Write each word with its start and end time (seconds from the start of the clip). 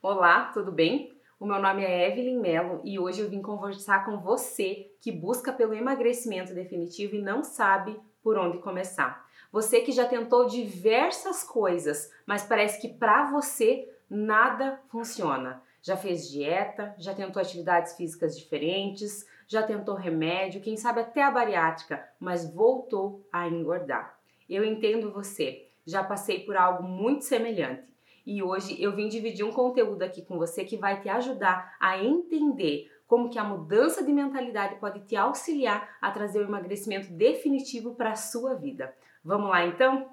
Olá, 0.00 0.52
tudo 0.54 0.70
bem? 0.70 1.12
O 1.40 1.44
meu 1.44 1.60
nome 1.60 1.84
é 1.84 2.08
Evelyn 2.08 2.38
Mello 2.38 2.80
e 2.84 3.00
hoje 3.00 3.20
eu 3.20 3.28
vim 3.28 3.42
conversar 3.42 4.04
com 4.04 4.20
você 4.20 4.92
que 5.00 5.10
busca 5.10 5.52
pelo 5.52 5.74
emagrecimento 5.74 6.54
definitivo 6.54 7.16
e 7.16 7.20
não 7.20 7.42
sabe 7.42 7.98
por 8.22 8.38
onde 8.38 8.58
começar. 8.58 9.28
Você 9.50 9.80
que 9.80 9.90
já 9.90 10.06
tentou 10.06 10.46
diversas 10.46 11.42
coisas, 11.42 12.12
mas 12.24 12.44
parece 12.44 12.80
que 12.80 12.94
para 12.96 13.28
você 13.32 13.92
nada 14.08 14.80
funciona. 14.86 15.60
Já 15.82 15.96
fez 15.96 16.30
dieta, 16.30 16.94
já 16.96 17.12
tentou 17.12 17.42
atividades 17.42 17.96
físicas 17.96 18.38
diferentes, 18.38 19.26
já 19.48 19.64
tentou 19.64 19.96
remédio, 19.96 20.60
quem 20.60 20.76
sabe 20.76 21.00
até 21.00 21.24
a 21.24 21.30
bariátrica, 21.32 22.08
mas 22.20 22.48
voltou 22.54 23.26
a 23.32 23.48
engordar. 23.48 24.16
Eu 24.48 24.64
entendo 24.64 25.10
você, 25.10 25.66
já 25.84 26.04
passei 26.04 26.44
por 26.44 26.56
algo 26.56 26.84
muito 26.84 27.24
semelhante 27.24 27.88
e 28.28 28.42
hoje 28.42 28.76
eu 28.78 28.94
vim 28.94 29.08
dividir 29.08 29.42
um 29.42 29.50
conteúdo 29.50 30.02
aqui 30.02 30.20
com 30.20 30.36
você 30.36 30.62
que 30.62 30.76
vai 30.76 31.00
te 31.00 31.08
ajudar 31.08 31.74
a 31.80 31.96
entender 31.96 32.92
como 33.06 33.30
que 33.30 33.38
a 33.38 33.42
mudança 33.42 34.04
de 34.04 34.12
mentalidade 34.12 34.78
pode 34.78 35.00
te 35.06 35.16
auxiliar 35.16 35.96
a 35.98 36.10
trazer 36.10 36.40
o 36.40 36.44
emagrecimento 36.44 37.10
definitivo 37.10 37.94
para 37.94 38.10
a 38.10 38.16
sua 38.16 38.54
vida. 38.54 38.94
Vamos 39.24 39.48
lá 39.48 39.64
então? 39.64 40.10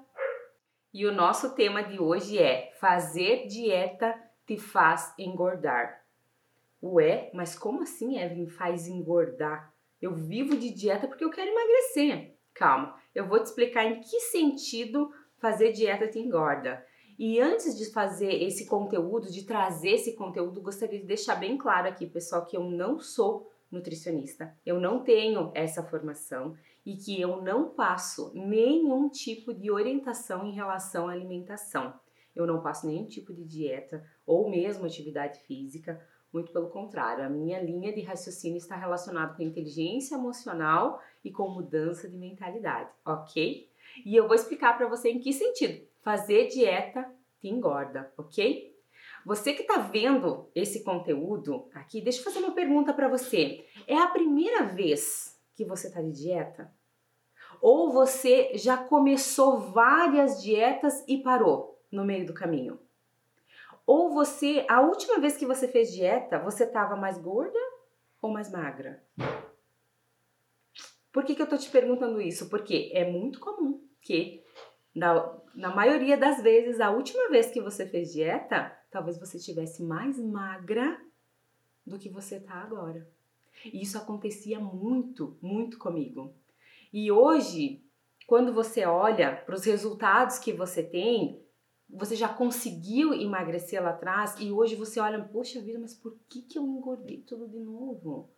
E 0.94 1.04
o 1.04 1.12
nosso 1.12 1.54
tema 1.54 1.82
de 1.82 2.00
hoje 2.00 2.38
é 2.38 2.72
fazer 2.80 3.48
dieta 3.48 4.18
te 4.46 4.56
faz 4.56 5.12
engordar. 5.18 6.02
Ué, 6.82 7.30
mas 7.34 7.58
como 7.58 7.82
assim, 7.82 8.18
Evelyn, 8.18 8.48
faz 8.48 8.88
engordar? 8.88 9.74
Eu 10.00 10.14
vivo 10.14 10.56
de 10.56 10.70
dieta 10.70 11.06
porque 11.06 11.24
eu 11.24 11.30
quero 11.30 11.50
emagrecer. 11.50 12.34
Calma, 12.54 12.98
eu 13.14 13.26
vou 13.26 13.38
te 13.38 13.44
explicar 13.44 13.84
em 13.84 14.00
que 14.00 14.20
sentido 14.20 15.12
fazer 15.38 15.72
dieta 15.72 16.08
te 16.08 16.18
engorda. 16.18 16.82
E 17.18 17.40
antes 17.40 17.76
de 17.76 17.90
fazer 17.90 18.42
esse 18.42 18.66
conteúdo, 18.66 19.30
de 19.30 19.44
trazer 19.44 19.90
esse 19.90 20.14
conteúdo, 20.14 20.60
gostaria 20.60 21.00
de 21.00 21.06
deixar 21.06 21.36
bem 21.36 21.56
claro 21.56 21.88
aqui, 21.88 22.06
pessoal, 22.06 22.44
que 22.44 22.56
eu 22.56 22.64
não 22.64 22.98
sou 22.98 23.50
nutricionista, 23.70 24.54
eu 24.64 24.78
não 24.78 25.02
tenho 25.02 25.50
essa 25.54 25.82
formação 25.82 26.54
e 26.84 26.94
que 26.94 27.20
eu 27.20 27.42
não 27.42 27.70
passo 27.70 28.30
nenhum 28.34 29.08
tipo 29.08 29.52
de 29.52 29.70
orientação 29.70 30.46
em 30.46 30.52
relação 30.52 31.08
à 31.08 31.12
alimentação. 31.12 31.94
Eu 32.34 32.46
não 32.46 32.60
passo 32.60 32.86
nenhum 32.86 33.06
tipo 33.06 33.32
de 33.32 33.44
dieta 33.44 34.04
ou 34.26 34.50
mesmo 34.50 34.84
atividade 34.84 35.40
física, 35.40 36.00
muito 36.32 36.52
pelo 36.52 36.68
contrário, 36.68 37.24
a 37.24 37.30
minha 37.30 37.58
linha 37.62 37.94
de 37.94 38.02
raciocínio 38.02 38.58
está 38.58 38.76
relacionada 38.76 39.32
com 39.32 39.42
inteligência 39.42 40.16
emocional 40.16 41.00
e 41.24 41.30
com 41.32 41.48
mudança 41.48 42.08
de 42.08 42.16
mentalidade, 42.16 42.90
ok? 43.06 43.70
E 44.04 44.14
eu 44.14 44.26
vou 44.26 44.34
explicar 44.34 44.76
para 44.76 44.86
você 44.86 45.08
em 45.08 45.18
que 45.18 45.32
sentido 45.32 45.86
fazer 46.06 46.46
dieta 46.46 47.04
te 47.40 47.48
engorda, 47.48 48.12
ok? 48.16 48.72
Você 49.24 49.52
que 49.52 49.62
está 49.62 49.78
vendo 49.78 50.48
esse 50.54 50.84
conteúdo 50.84 51.68
aqui, 51.74 52.00
deixa 52.00 52.20
eu 52.20 52.24
fazer 52.24 52.38
uma 52.38 52.54
pergunta 52.54 52.94
para 52.94 53.08
você. 53.08 53.66
É 53.88 53.98
a 53.98 54.06
primeira 54.06 54.62
vez 54.66 55.36
que 55.56 55.64
você 55.64 55.88
está 55.88 56.00
de 56.00 56.12
dieta? 56.12 56.72
Ou 57.60 57.90
você 57.90 58.52
já 58.54 58.76
começou 58.76 59.58
várias 59.58 60.40
dietas 60.40 61.04
e 61.08 61.18
parou 61.18 61.82
no 61.90 62.04
meio 62.04 62.24
do 62.24 62.32
caminho? 62.32 62.78
Ou 63.84 64.14
você, 64.14 64.64
a 64.68 64.82
última 64.82 65.18
vez 65.18 65.36
que 65.36 65.44
você 65.44 65.66
fez 65.66 65.92
dieta, 65.92 66.38
você 66.38 66.62
estava 66.62 66.94
mais 66.94 67.18
gorda 67.18 67.58
ou 68.22 68.30
mais 68.30 68.48
magra? 68.48 69.02
Por 71.12 71.24
que, 71.24 71.34
que 71.34 71.42
eu 71.42 71.48
tô 71.48 71.56
te 71.56 71.68
perguntando 71.68 72.20
isso? 72.20 72.48
Porque 72.48 72.92
é 72.94 73.10
muito 73.10 73.40
comum 73.40 73.84
que 74.00 74.45
na, 74.96 75.38
na 75.54 75.74
maioria 75.74 76.16
das 76.16 76.42
vezes, 76.42 76.80
a 76.80 76.90
última 76.90 77.28
vez 77.28 77.50
que 77.50 77.60
você 77.60 77.86
fez 77.86 78.12
dieta, 78.12 78.74
talvez 78.90 79.18
você 79.18 79.36
estivesse 79.36 79.82
mais 79.82 80.18
magra 80.18 80.98
do 81.86 81.98
que 81.98 82.08
você 82.08 82.40
tá 82.40 82.54
agora. 82.54 83.06
E 83.64 83.82
isso 83.82 83.98
acontecia 83.98 84.58
muito, 84.58 85.36
muito 85.42 85.78
comigo. 85.78 86.34
E 86.90 87.12
hoje, 87.12 87.84
quando 88.26 88.54
você 88.54 88.86
olha 88.86 89.36
para 89.36 89.54
os 89.54 89.64
resultados 89.64 90.38
que 90.38 90.50
você 90.50 90.82
tem, 90.82 91.42
você 91.90 92.16
já 92.16 92.28
conseguiu 92.28 93.12
emagrecer 93.12 93.82
lá 93.82 93.90
atrás 93.90 94.36
e 94.40 94.50
hoje 94.50 94.74
você 94.76 94.98
olha, 94.98 95.22
poxa 95.22 95.60
vida, 95.60 95.78
mas 95.78 95.94
por 95.94 96.16
que, 96.26 96.40
que 96.40 96.58
eu 96.58 96.66
engordei 96.66 97.18
tudo 97.18 97.46
de 97.46 97.60
novo? 97.60 98.30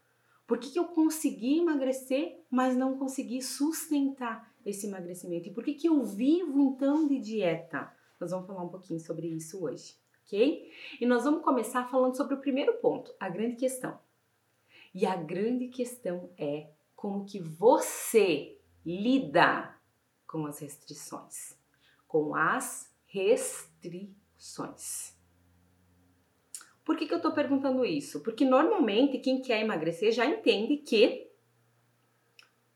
Por 0.44 0.58
que, 0.58 0.70
que 0.70 0.78
eu 0.78 0.86
consegui 0.86 1.58
emagrecer, 1.58 2.40
mas 2.50 2.76
não 2.76 2.98
consegui 2.98 3.40
sustentar 3.40 4.47
esse 4.64 4.86
emagrecimento? 4.86 5.48
E 5.48 5.52
por 5.52 5.64
que, 5.64 5.74
que 5.74 5.88
eu 5.88 6.04
vivo 6.04 6.60
então 6.60 7.06
de 7.06 7.18
dieta? 7.18 7.92
Nós 8.20 8.30
vamos 8.30 8.46
falar 8.46 8.64
um 8.64 8.68
pouquinho 8.68 9.00
sobre 9.00 9.28
isso 9.28 9.64
hoje, 9.64 9.96
ok? 10.24 10.70
E 11.00 11.06
nós 11.06 11.24
vamos 11.24 11.42
começar 11.42 11.88
falando 11.88 12.16
sobre 12.16 12.34
o 12.34 12.40
primeiro 12.40 12.74
ponto, 12.74 13.14
a 13.18 13.28
grande 13.28 13.56
questão. 13.56 13.98
E 14.94 15.06
a 15.06 15.16
grande 15.16 15.68
questão 15.68 16.30
é 16.36 16.70
como 16.96 17.24
que 17.24 17.38
você 17.38 18.58
lida 18.84 19.74
com 20.26 20.46
as 20.46 20.58
restrições, 20.58 21.56
com 22.06 22.34
as 22.34 22.92
restrições. 23.06 25.16
Por 26.84 26.96
que, 26.96 27.06
que 27.06 27.12
eu 27.12 27.18
estou 27.18 27.32
perguntando 27.32 27.84
isso? 27.84 28.22
Porque 28.22 28.44
normalmente 28.44 29.18
quem 29.18 29.42
quer 29.42 29.60
emagrecer 29.60 30.10
já 30.10 30.24
entende 30.24 30.78
que 30.78 31.27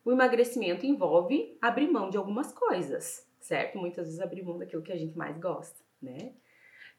o 0.05 0.11
emagrecimento 0.11 0.87
envolve 0.87 1.57
abrir 1.61 1.91
mão 1.91 2.11
de 2.11 2.17
algumas 2.17 2.53
coisas, 2.53 3.29
certo? 3.41 3.79
Muitas 3.79 4.07
vezes 4.07 4.21
abrir 4.21 4.43
mão 4.43 4.59
daquilo 4.59 4.83
que 4.83 4.93
a 4.93 4.97
gente 4.97 5.17
mais 5.17 5.39
gosta, 5.39 5.81
né? 6.01 6.33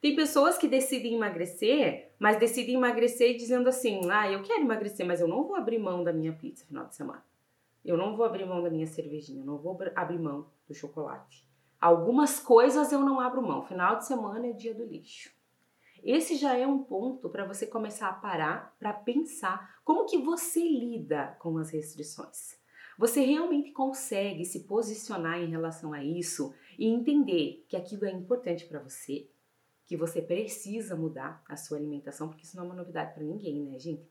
Tem 0.02 0.16
pessoas 0.16 0.58
que 0.58 0.68
decidem 0.68 1.14
emagrecer, 1.14 2.12
mas 2.20 2.38
decidem 2.38 2.76
emagrecer 2.76 3.38
dizendo 3.38 3.70
assim: 3.70 4.02
ah, 4.12 4.30
eu 4.30 4.44
quero 4.44 4.62
emagrecer, 4.62 5.06
mas 5.06 5.22
eu 5.22 5.28
não 5.28 5.46
vou 5.46 5.56
abrir 5.56 5.80
mão 5.80 6.04
da 6.04 6.12
minha 6.12 6.34
pizza 6.34 6.64
no 6.64 6.68
final 6.68 6.88
de 6.88 6.96
semana. 6.96 7.24
Eu 7.86 7.98
não 7.98 8.16
vou 8.16 8.26
abrir 8.26 8.46
mão 8.46 8.62
da 8.62 8.70
minha 8.70 8.88
cervejinha, 8.88 9.42
eu 9.42 9.46
não 9.46 9.58
vou 9.58 9.78
abrir 9.96 10.20
mão 10.20 10.48
do 10.68 10.74
chocolate. 10.74 11.48
Algumas 11.80 12.40
coisas 12.40 12.92
eu 12.92 13.00
não 13.00 13.20
abro 13.20 13.42
mão. 13.42 13.66
Final 13.66 13.98
de 13.98 14.06
semana 14.06 14.48
é 14.48 14.54
dia 14.54 14.74
do 14.74 14.86
lixo. 14.86 15.34
Esse 16.02 16.36
já 16.36 16.58
é 16.58 16.68
um 16.68 16.84
ponto 16.84 17.30
para 17.30 17.46
você 17.46 17.66
começar 17.66 18.10
a 18.10 18.14
parar 18.14 18.76
para 18.78 18.92
pensar 18.92 19.80
como 19.86 20.06
que 20.06 20.18
você 20.18 20.60
lida 20.60 21.36
com 21.40 21.58
as 21.58 21.70
restrições. 21.70 22.62
Você 23.04 23.20
realmente 23.20 23.74
consegue 23.74 24.46
se 24.46 24.62
posicionar 24.62 25.38
em 25.38 25.50
relação 25.50 25.92
a 25.92 26.02
isso 26.02 26.54
e 26.80 26.88
entender 26.88 27.66
que 27.68 27.76
aquilo 27.76 28.06
é 28.06 28.12
importante 28.14 28.66
para 28.66 28.80
você, 28.80 29.30
que 29.86 29.98
você 29.98 30.22
precisa 30.22 30.96
mudar 30.96 31.44
a 31.50 31.58
sua 31.58 31.78
alimentação, 31.78 32.30
porque 32.30 32.46
isso 32.46 32.56
não 32.56 32.64
é 32.64 32.68
uma 32.68 32.76
novidade 32.76 33.14
para 33.14 33.26
ninguém, 33.26 33.62
né, 33.62 33.78
gente? 33.78 34.10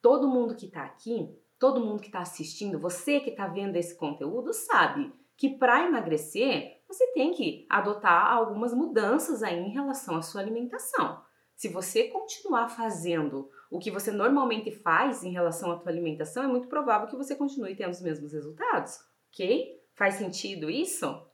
Todo 0.00 0.30
mundo 0.30 0.56
que 0.56 0.64
está 0.64 0.82
aqui, 0.82 1.28
todo 1.58 1.84
mundo 1.84 2.00
que 2.00 2.06
está 2.06 2.20
assistindo, 2.20 2.78
você 2.78 3.20
que 3.20 3.28
está 3.28 3.46
vendo 3.46 3.76
esse 3.76 3.94
conteúdo, 3.94 4.54
sabe 4.54 5.12
que 5.36 5.50
para 5.50 5.86
emagrecer 5.86 6.80
você 6.88 7.06
tem 7.12 7.34
que 7.34 7.66
adotar 7.68 8.32
algumas 8.32 8.72
mudanças 8.72 9.42
aí 9.42 9.58
em 9.58 9.74
relação 9.74 10.16
à 10.16 10.22
sua 10.22 10.40
alimentação. 10.40 11.22
Se 11.54 11.68
você 11.68 12.04
continuar 12.04 12.70
fazendo 12.70 13.50
o 13.72 13.78
que 13.78 13.90
você 13.90 14.10
normalmente 14.10 14.70
faz 14.70 15.24
em 15.24 15.32
relação 15.32 15.72
à 15.72 15.78
tua 15.78 15.90
alimentação, 15.90 16.44
é 16.44 16.46
muito 16.46 16.68
provável 16.68 17.08
que 17.08 17.16
você 17.16 17.34
continue 17.34 17.74
tendo 17.74 17.90
os 17.90 18.02
mesmos 18.02 18.34
resultados, 18.34 18.98
ok? 19.32 19.80
Faz 19.94 20.16
sentido 20.16 20.68
isso? 20.68 21.26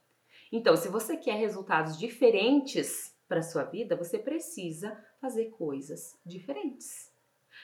Então, 0.49 0.77
se 0.77 0.87
você 0.87 1.17
quer 1.17 1.35
resultados 1.35 1.99
diferentes 1.99 3.13
para 3.27 3.41
sua 3.41 3.65
vida, 3.65 3.93
você 3.97 4.17
precisa 4.17 4.97
fazer 5.19 5.49
coisas 5.49 6.17
diferentes. 6.25 7.11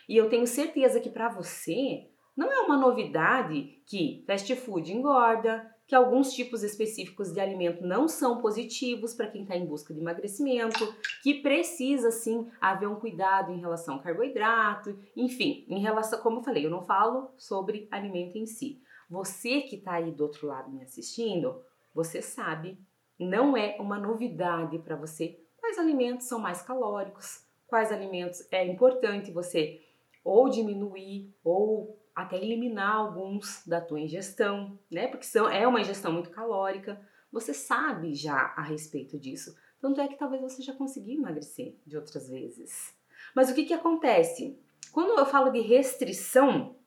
E 0.09 0.17
eu 0.17 0.29
tenho 0.29 0.45
certeza 0.45 0.99
que 0.99 1.09
para 1.09 1.29
você 1.29 2.09
não 2.35 2.51
é 2.51 2.59
uma 2.59 2.77
novidade 2.77 3.81
que 3.87 4.25
fast 4.27 4.53
food 4.57 4.91
engorda, 4.91 5.73
que 5.87 5.93
alguns 5.93 6.33
tipos 6.33 6.63
específicos 6.63 7.31
de 7.31 7.39
alimento 7.39 7.85
não 7.85 8.07
são 8.07 8.41
positivos 8.41 9.13
para 9.13 9.27
quem 9.27 9.43
está 9.43 9.55
em 9.55 9.65
busca 9.65 9.93
de 9.93 9.99
emagrecimento, 9.99 10.93
que 11.21 11.41
precisa 11.41 12.09
sim 12.11 12.49
haver 12.59 12.87
um 12.87 12.95
cuidado 12.95 13.51
em 13.51 13.59
relação 13.59 13.95
ao 13.95 14.01
carboidrato, 14.01 14.97
enfim, 15.15 15.65
em 15.69 15.79
relação, 15.79 16.19
como 16.21 16.39
eu 16.39 16.43
falei, 16.43 16.65
eu 16.65 16.71
não 16.71 16.81
falo 16.81 17.29
sobre 17.37 17.87
alimento 17.91 18.37
em 18.37 18.45
si. 18.45 18.81
Você 19.09 19.61
que 19.61 19.75
está 19.75 19.93
aí 19.93 20.11
do 20.11 20.23
outro 20.23 20.47
lado 20.47 20.71
me 20.71 20.81
assistindo, 20.81 21.61
você 21.93 22.21
sabe, 22.21 22.79
não 23.19 23.55
é 23.55 23.77
uma 23.79 23.99
novidade 23.99 24.79
para 24.79 24.95
você 24.95 25.39
quais 25.57 25.77
alimentos 25.77 26.27
são 26.27 26.39
mais 26.39 26.61
calóricos, 26.61 27.45
quais 27.67 27.91
alimentos 27.91 28.47
é 28.51 28.65
importante 28.65 29.31
você 29.31 29.81
ou 30.23 30.49
diminuir 30.49 31.31
ou 31.43 31.99
até 32.15 32.37
eliminar 32.37 32.95
alguns 32.95 33.61
da 33.67 33.81
tua 33.81 33.99
ingestão, 33.99 34.79
né? 34.89 35.07
Porque 35.07 35.25
são, 35.25 35.49
é 35.49 35.67
uma 35.67 35.81
ingestão 35.81 36.13
muito 36.13 36.29
calórica. 36.29 36.99
Você 37.31 37.53
sabe 37.53 38.15
já 38.15 38.53
a 38.55 38.61
respeito 38.61 39.19
disso. 39.19 39.55
Tanto 39.81 39.99
é 39.99 40.07
que 40.07 40.17
talvez 40.17 40.41
você 40.41 40.61
já 40.61 40.73
conseguiu 40.73 41.19
emagrecer 41.19 41.75
de 41.85 41.97
outras 41.97 42.29
vezes. 42.29 42.95
Mas 43.35 43.49
o 43.49 43.53
que, 43.53 43.65
que 43.65 43.73
acontece? 43.73 44.57
Quando 44.93 45.19
eu 45.19 45.25
falo 45.25 45.51
de 45.51 45.59
restrição, 45.59 46.77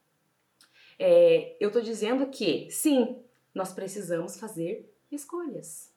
é, 0.98 1.56
eu 1.60 1.69
estou 1.69 1.82
dizendo 1.82 2.26
que 2.28 2.70
sim, 2.70 3.22
nós 3.54 3.72
precisamos 3.72 4.40
fazer 4.40 4.90
escolhas. 5.12 5.92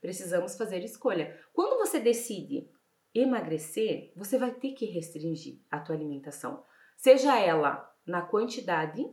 Precisamos 0.00 0.56
fazer 0.56 0.82
escolha. 0.82 1.38
Quando 1.52 1.78
você 1.78 2.00
decide 2.00 2.68
emagrecer, 3.14 4.12
você 4.16 4.38
vai 4.38 4.52
ter 4.52 4.72
que 4.72 4.86
restringir 4.86 5.58
a 5.70 5.78
tua 5.78 5.94
alimentação, 5.94 6.64
seja 6.96 7.38
ela 7.38 7.93
na 8.06 8.22
quantidade 8.22 9.04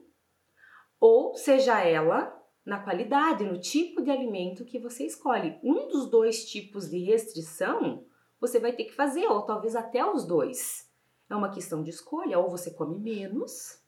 ou 0.99 1.35
seja 1.35 1.83
ela 1.83 2.39
na 2.63 2.79
qualidade, 2.79 3.43
no 3.43 3.59
tipo 3.59 4.03
de 4.03 4.11
alimento 4.11 4.63
que 4.63 4.77
você 4.77 5.05
escolhe. 5.05 5.59
Um 5.63 5.87
dos 5.87 6.09
dois 6.09 6.45
tipos 6.45 6.89
de 6.89 6.99
restrição 6.99 8.05
você 8.39 8.59
vai 8.59 8.73
ter 8.73 8.85
que 8.85 8.93
fazer, 8.93 9.27
ou 9.27 9.43
talvez 9.43 9.75
até 9.75 10.03
os 10.05 10.25
dois. 10.25 10.89
É 11.29 11.35
uma 11.35 11.51
questão 11.51 11.83
de 11.83 11.89
escolha, 11.89 12.39
ou 12.39 12.49
você 12.49 12.71
come 12.71 12.97
menos, 12.97 13.81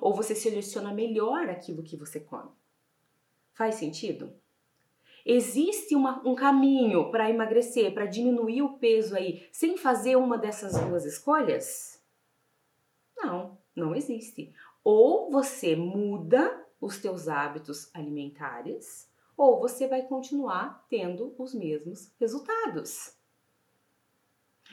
ou 0.00 0.14
você 0.14 0.34
seleciona 0.34 0.92
melhor 0.92 1.48
aquilo 1.48 1.82
que 1.82 1.96
você 1.96 2.20
come. 2.20 2.50
Faz 3.52 3.76
sentido? 3.76 4.32
Existe 5.24 5.96
uma, 5.96 6.22
um 6.26 6.36
caminho 6.36 7.10
para 7.10 7.28
emagrecer, 7.28 7.92
para 7.92 8.06
diminuir 8.06 8.62
o 8.62 8.78
peso 8.78 9.16
aí, 9.16 9.48
sem 9.50 9.76
fazer 9.76 10.16
uma 10.16 10.38
dessas 10.38 10.80
duas 10.80 11.04
escolhas? 11.04 12.00
Não, 13.16 13.58
não 13.76 13.94
existe. 13.94 14.52
Ou 14.82 15.30
você 15.30 15.76
muda 15.76 16.66
os 16.80 16.98
teus 16.98 17.28
hábitos 17.28 17.90
alimentares, 17.94 19.10
ou 19.36 19.60
você 19.60 19.86
vai 19.86 20.02
continuar 20.02 20.86
tendo 20.88 21.34
os 21.38 21.54
mesmos 21.54 22.10
resultados. 22.18 23.14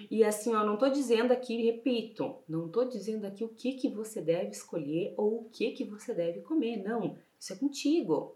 E 0.09 0.23
assim, 0.23 0.53
eu 0.53 0.65
não 0.65 0.77
tô 0.77 0.89
dizendo 0.89 1.31
aqui, 1.31 1.61
repito, 1.61 2.37
não 2.47 2.69
tô 2.69 2.85
dizendo 2.85 3.25
aqui 3.25 3.43
o 3.43 3.49
que 3.49 3.73
que 3.73 3.89
você 3.89 4.21
deve 4.21 4.49
escolher 4.49 5.13
ou 5.17 5.41
o 5.41 5.49
que 5.49 5.71
que 5.71 5.83
você 5.83 6.13
deve 6.13 6.41
comer, 6.41 6.77
não. 6.77 7.17
Isso 7.39 7.53
é 7.53 7.55
contigo. 7.55 8.35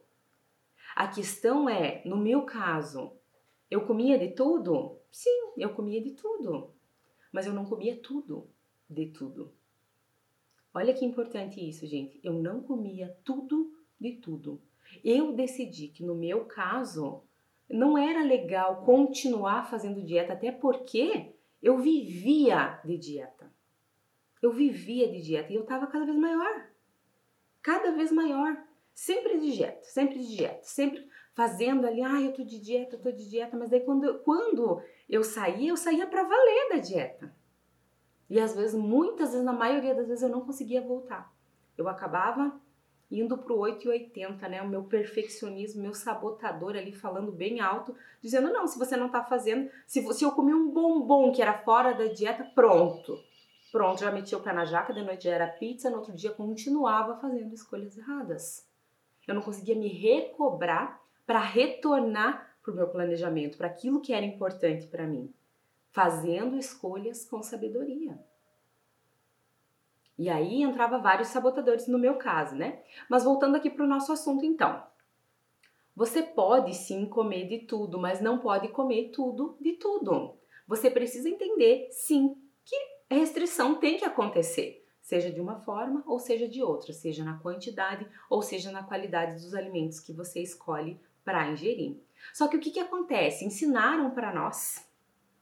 A 0.95 1.07
questão 1.07 1.67
é, 1.67 2.01
no 2.05 2.17
meu 2.17 2.43
caso, 2.43 3.11
eu 3.71 3.85
comia 3.85 4.19
de 4.19 4.29
tudo? 4.29 4.99
Sim, 5.11 5.53
eu 5.57 5.73
comia 5.73 6.01
de 6.01 6.11
tudo. 6.11 6.71
Mas 7.31 7.45
eu 7.45 7.53
não 7.53 7.65
comia 7.65 7.95
tudo 7.97 8.47
de 8.89 9.07
tudo. 9.07 9.51
Olha 10.77 10.93
que 10.93 11.03
importante 11.03 11.59
isso, 11.67 11.87
gente. 11.87 12.19
Eu 12.23 12.33
não 12.33 12.61
comia 12.61 13.17
tudo 13.23 13.73
de 13.99 14.11
tudo. 14.17 14.61
Eu 15.03 15.33
decidi 15.33 15.87
que 15.87 16.03
no 16.03 16.13
meu 16.13 16.45
caso 16.45 17.23
não 17.67 17.97
era 17.97 18.23
legal 18.23 18.83
continuar 18.85 19.67
fazendo 19.71 20.03
dieta, 20.03 20.33
até 20.33 20.51
porque 20.51 21.33
eu 21.63 21.79
vivia 21.79 22.79
de 22.85 22.95
dieta. 22.95 23.51
Eu 24.39 24.51
vivia 24.51 25.09
de 25.11 25.19
dieta 25.19 25.51
e 25.51 25.55
eu 25.55 25.65
tava 25.65 25.87
cada 25.87 26.05
vez 26.05 26.15
maior. 26.15 26.69
Cada 27.59 27.91
vez 27.93 28.11
maior. 28.11 28.55
Sempre 28.93 29.39
de 29.39 29.53
dieta, 29.53 29.81
sempre 29.81 30.19
de 30.19 30.35
dieta, 30.35 30.61
sempre 30.61 31.07
fazendo 31.33 31.87
ali, 31.87 32.03
ah, 32.03 32.21
eu 32.21 32.33
tô 32.33 32.43
de 32.43 32.59
dieta, 32.59 32.97
eu 32.97 33.01
tô 33.01 33.11
de 33.11 33.27
dieta, 33.27 33.57
mas 33.57 33.71
daí 33.71 33.79
quando, 33.79 34.19
quando 34.19 34.79
eu 35.09 35.23
saía, 35.23 35.71
eu 35.71 35.77
saía 35.77 36.05
para 36.05 36.21
valer 36.21 36.69
da 36.69 36.77
dieta. 36.77 37.35
E 38.29 38.39
às 38.39 38.55
vezes, 38.55 38.75
muitas 38.75 39.31
vezes, 39.31 39.45
na 39.45 39.53
maioria 39.53 39.95
das 39.95 40.07
vezes, 40.07 40.23
eu 40.23 40.29
não 40.29 40.41
conseguia 40.41 40.81
voltar. 40.81 41.33
Eu 41.77 41.87
acabava 41.87 42.59
indo 43.09 43.37
pro 43.37 43.57
8,80, 43.57 44.49
né? 44.49 44.61
O 44.61 44.67
meu 44.67 44.83
perfeccionismo, 44.83 45.81
meu 45.81 45.93
sabotador 45.93 46.75
ali 46.75 46.91
falando 46.91 47.31
bem 47.31 47.61
alto, 47.61 47.95
dizendo: 48.21 48.51
não, 48.51 48.67
se 48.67 48.77
você 48.77 48.97
não 48.97 49.09
tá 49.09 49.23
fazendo, 49.23 49.69
se, 49.85 50.01
se 50.13 50.23
eu 50.23 50.31
comi 50.31 50.53
um 50.53 50.69
bombom 50.69 51.31
que 51.31 51.41
era 51.41 51.57
fora 51.59 51.93
da 51.93 52.05
dieta, 52.05 52.43
pronto. 52.43 53.17
Pronto, 53.71 53.99
já 53.99 54.11
meti 54.11 54.33
o 54.35 54.39
pé 54.39 54.53
na 54.53 54.65
jaca, 54.65 54.93
de 54.93 55.03
noite 55.03 55.25
já 55.25 55.35
era 55.35 55.47
pizza, 55.47 55.89
no 55.89 55.97
outro 55.97 56.13
dia 56.13 56.31
continuava 56.31 57.19
fazendo 57.19 57.53
escolhas 57.53 57.97
erradas. 57.97 58.65
Eu 59.27 59.35
não 59.35 59.41
conseguia 59.41 59.75
me 59.75 59.89
recobrar 59.89 61.01
para 61.25 61.39
retornar 61.39 62.55
pro 62.63 62.73
meu 62.73 62.87
planejamento, 62.87 63.57
para 63.57 63.67
aquilo 63.67 63.99
que 63.99 64.13
era 64.13 64.25
importante 64.25 64.87
para 64.87 65.05
mim 65.05 65.33
fazendo 65.97 66.55
escolhas 66.55 67.25
com 67.25 67.41
sabedoria. 67.41 68.23
E 70.15 70.29
aí 70.29 70.61
entrava 70.61 70.99
vários 70.99 71.29
sabotadores 71.29 71.87
no 71.87 71.97
meu 71.97 72.19
caso, 72.19 72.55
né? 72.55 72.83
Mas 73.09 73.23
voltando 73.23 73.55
aqui 73.55 73.67
para 73.67 73.83
o 73.83 73.87
nosso 73.87 74.13
assunto 74.13 74.45
então. 74.45 74.83
Você 75.95 76.21
pode 76.21 76.75
sim 76.75 77.07
comer 77.07 77.47
de 77.47 77.65
tudo, 77.65 77.97
mas 77.97 78.21
não 78.21 78.37
pode 78.37 78.67
comer 78.67 79.09
tudo 79.09 79.57
de 79.59 79.73
tudo. 79.73 80.37
Você 80.67 80.91
precisa 80.91 81.27
entender, 81.29 81.87
sim, 81.89 82.35
que 82.63 82.75
restrição 83.09 83.73
tem 83.73 83.97
que 83.97 84.05
acontecer, 84.05 84.85
seja 85.01 85.31
de 85.31 85.41
uma 85.41 85.61
forma 85.61 86.03
ou 86.05 86.19
seja 86.19 86.47
de 86.47 86.61
outra, 86.61 86.93
seja 86.93 87.23
na 87.23 87.39
quantidade 87.39 88.07
ou 88.29 88.43
seja 88.43 88.71
na 88.71 88.83
qualidade 88.83 89.41
dos 89.41 89.55
alimentos 89.55 89.99
que 89.99 90.13
você 90.13 90.43
escolhe 90.43 91.01
para 91.25 91.49
ingerir. 91.49 91.97
Só 92.35 92.47
que 92.47 92.55
o 92.55 92.59
que, 92.59 92.69
que 92.69 92.79
acontece? 92.79 93.45
Ensinaram 93.45 94.11
para 94.11 94.31
nós 94.31 94.86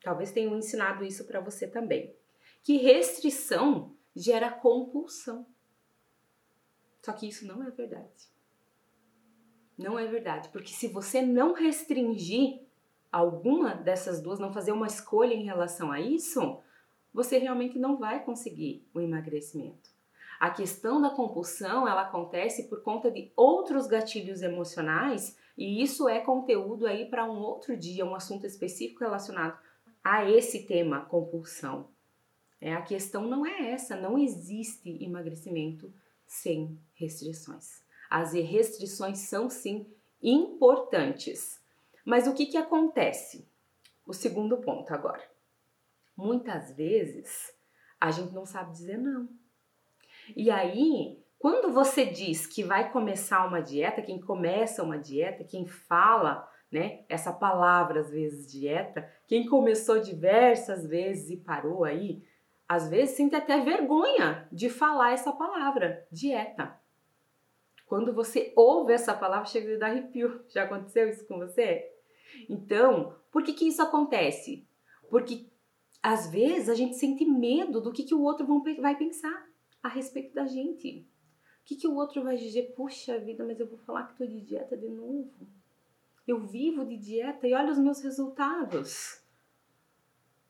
Talvez 0.06 0.32
tenham 0.32 0.56
ensinado 0.56 1.04
isso 1.04 1.26
para 1.26 1.40
você 1.40 1.66
também. 1.66 2.16
Que 2.62 2.78
restrição 2.78 3.92
gera 4.16 4.52
compulsão. 4.52 5.48
Só 7.02 7.12
que 7.12 7.28
isso 7.28 7.48
não 7.48 7.64
é 7.64 7.72
verdade. 7.72 8.30
Não 9.76 9.98
é 9.98 10.06
verdade, 10.06 10.50
porque 10.50 10.72
se 10.72 10.88
você 10.88 11.24
não 11.24 11.54
restringir 11.54 12.62
alguma 13.12 13.74
dessas 13.74 14.22
duas, 14.22 14.38
não 14.38 14.54
fazer 14.54 14.74
uma 14.74 14.86
escolha 14.86 15.34
em 15.34 15.44
relação 15.44 15.92
a 15.92 16.00
isso, 16.00 16.60
você 17.12 17.40
realmente 17.40 17.80
não 17.80 17.98
vai 17.98 18.24
conseguir 18.24 18.88
o 18.94 19.02
emagrecimento. 19.02 19.90
A 20.40 20.52
questão 20.52 21.02
da 21.02 21.10
compulsão, 21.10 21.88
ela 21.88 22.04
acontece 22.04 22.70
por 22.70 22.84
conta 22.84 23.10
de 23.10 23.32
outros 23.36 23.88
gatilhos 23.88 24.44
emocionais, 24.44 25.36
e 25.58 25.82
isso 25.82 26.08
é 26.08 26.20
conteúdo 26.20 26.86
aí 26.86 27.10
para 27.10 27.26
um 27.26 27.40
outro 27.40 27.76
dia, 27.76 28.06
um 28.06 28.14
assunto 28.14 28.46
específico 28.46 29.04
relacionado 29.04 29.58
a 30.06 30.30
esse 30.30 30.68
tema 30.68 31.04
compulsão. 31.04 31.90
É, 32.62 32.76
a 32.76 32.82
questão 32.84 33.28
não 33.28 33.44
é 33.44 33.72
essa, 33.72 33.96
não 33.96 34.20
existe 34.20 35.04
emagrecimento 35.04 35.92
sem 36.28 36.80
restrições. 36.94 37.84
As 38.08 38.34
restrições 38.34 39.18
são 39.18 39.50
sim 39.50 39.92
importantes. 40.22 41.60
Mas 42.06 42.28
o 42.28 42.36
que, 42.36 42.46
que 42.46 42.56
acontece? 42.56 43.48
O 44.06 44.14
segundo 44.14 44.58
ponto 44.58 44.94
agora. 44.94 45.28
Muitas 46.16 46.72
vezes 46.72 47.52
a 48.00 48.12
gente 48.12 48.32
não 48.32 48.46
sabe 48.46 48.74
dizer 48.74 49.00
não. 49.00 49.28
E 50.36 50.52
aí, 50.52 51.20
quando 51.40 51.74
você 51.74 52.06
diz 52.06 52.46
que 52.46 52.64
vai 52.64 52.92
começar 52.92 53.44
uma 53.48 53.60
dieta, 53.60 54.04
quem 54.04 54.22
começa 54.22 54.84
uma 54.84 55.00
dieta, 55.00 55.44
quem 55.44 55.66
fala 55.66 56.48
né? 56.76 57.06
Essa 57.08 57.32
palavra, 57.32 58.02
às 58.02 58.12
vezes, 58.12 58.52
dieta, 58.52 59.10
quem 59.26 59.48
começou 59.48 59.98
diversas 59.98 60.86
vezes 60.86 61.30
e 61.30 61.38
parou 61.38 61.86
aí, 61.86 62.22
às 62.68 62.90
vezes 62.90 63.16
sente 63.16 63.34
até 63.34 63.62
vergonha 63.62 64.46
de 64.52 64.70
falar 64.70 65.14
essa 65.14 65.32
palavra, 65.32 66.06
dieta. 66.12 66.78
Quando 67.86 68.14
você 68.14 68.52
ouve 68.58 68.92
essa 68.92 69.14
palavra, 69.14 69.46
chega 69.46 69.74
a 69.76 69.80
dar 69.80 69.92
arrepio. 69.92 70.44
Já 70.50 70.64
aconteceu 70.64 71.08
isso 71.08 71.26
com 71.26 71.38
você? 71.38 71.90
Então, 72.50 73.16
por 73.32 73.42
que, 73.42 73.54
que 73.54 73.68
isso 73.70 73.82
acontece? 73.82 74.68
Porque 75.10 75.48
às 76.04 76.30
vezes 76.30 76.68
a 76.68 76.76
gente 76.76 76.98
sente 76.98 77.24
medo 77.24 77.80
do 77.80 77.94
que, 77.94 78.04
que 78.04 78.14
o 78.14 78.22
outro 78.22 78.46
vai 78.82 78.98
pensar 78.98 79.48
a 79.82 79.88
respeito 79.88 80.34
da 80.34 80.46
gente. 80.46 81.08
O 81.62 81.66
que, 81.66 81.76
que 81.78 81.88
o 81.88 81.96
outro 81.96 82.22
vai 82.22 82.36
dizer? 82.36 82.74
Puxa 82.76 83.18
vida, 83.18 83.46
mas 83.46 83.62
eu 83.62 83.68
vou 83.68 83.78
falar 83.78 84.08
que 84.08 84.18
tô 84.18 84.26
de 84.26 84.42
dieta 84.42 84.76
de 84.76 84.90
novo. 84.90 85.48
Eu 86.28 86.40
vivo 86.40 86.86
de 86.86 86.98
dieta 86.98 87.48
e 87.48 87.54
olha 87.54 87.72
os 87.72 87.78
meus 87.78 88.02
resultados. 88.02 89.22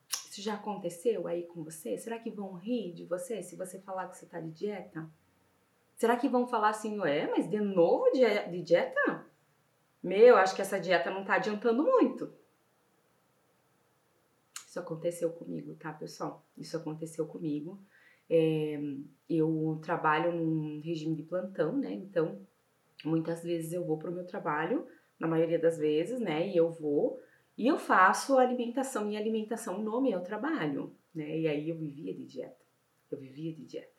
Isso 0.09 0.41
já 0.41 0.55
aconteceu 0.55 1.27
aí 1.27 1.43
com 1.43 1.63
você? 1.63 1.97
Será 1.97 2.19
que 2.19 2.29
vão 2.29 2.53
rir 2.53 2.93
de 2.93 3.05
você 3.05 3.41
se 3.41 3.55
você 3.55 3.79
falar 3.79 4.07
que 4.07 4.17
você 4.17 4.25
está 4.25 4.39
de 4.39 4.51
dieta? 4.51 5.09
Será 5.95 6.17
que 6.17 6.27
vão 6.27 6.45
falar 6.45 6.69
assim, 6.69 6.99
ué, 6.99 7.27
mas 7.29 7.49
de 7.49 7.59
novo 7.59 8.11
de 8.11 8.61
dieta? 8.61 9.25
Meu, 10.03 10.37
acho 10.37 10.55
que 10.55 10.61
essa 10.61 10.79
dieta 10.79 11.09
não 11.09 11.21
está 11.21 11.35
adiantando 11.35 11.83
muito. 11.83 12.33
Isso 14.67 14.79
aconteceu 14.79 15.31
comigo, 15.31 15.73
tá, 15.75 15.93
pessoal? 15.93 16.45
Isso 16.57 16.75
aconteceu 16.75 17.25
comigo. 17.25 17.79
É, 18.29 18.77
eu 19.29 19.79
trabalho 19.81 20.33
num 20.33 20.81
regime 20.81 21.15
de 21.15 21.23
plantão, 21.23 21.77
né? 21.77 21.93
Então, 21.93 22.45
muitas 23.05 23.41
vezes 23.41 23.71
eu 23.71 23.85
vou 23.85 23.97
para 23.97 24.11
o 24.11 24.13
meu 24.13 24.25
trabalho 24.27 24.85
na 25.19 25.27
maioria 25.27 25.59
das 25.59 25.77
vezes, 25.77 26.19
né? 26.19 26.47
E 26.49 26.57
eu 26.57 26.69
vou 26.71 27.19
e 27.57 27.67
eu 27.67 27.77
faço 27.77 28.37
alimentação 28.37 29.09
e 29.09 29.15
alimentação 29.15 29.81
no 29.81 30.01
meu 30.01 30.21
trabalho, 30.21 30.93
né? 31.13 31.39
E 31.39 31.47
aí 31.47 31.69
eu 31.69 31.77
vivia 31.77 32.13
de 32.13 32.25
dieta. 32.25 32.65
Eu 33.09 33.17
vivia 33.17 33.53
de 33.53 33.63
dieta. 33.63 33.95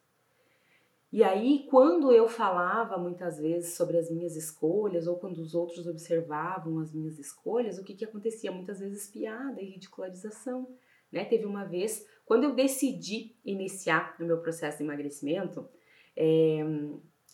E 1.10 1.22
aí, 1.22 1.66
quando 1.70 2.12
eu 2.12 2.28
falava 2.28 2.98
muitas 2.98 3.38
vezes 3.38 3.74
sobre 3.74 3.96
as 3.96 4.10
minhas 4.10 4.36
escolhas, 4.36 5.06
ou 5.06 5.16
quando 5.16 5.38
os 5.38 5.54
outros 5.54 5.86
observavam 5.86 6.78
as 6.80 6.92
minhas 6.92 7.18
escolhas, 7.18 7.78
o 7.78 7.84
que, 7.84 7.94
que 7.94 8.04
acontecia? 8.04 8.52
Muitas 8.52 8.80
vezes 8.80 9.08
piada 9.08 9.62
e 9.62 9.70
ridicularização. 9.70 10.68
Né? 11.10 11.24
Teve 11.24 11.46
uma 11.46 11.64
vez, 11.64 12.06
quando 12.26 12.44
eu 12.44 12.54
decidi 12.54 13.34
iniciar 13.44 14.16
o 14.20 14.24
meu 14.24 14.38
processo 14.38 14.78
de 14.78 14.84
emagrecimento, 14.84 15.66
é, 16.14 16.58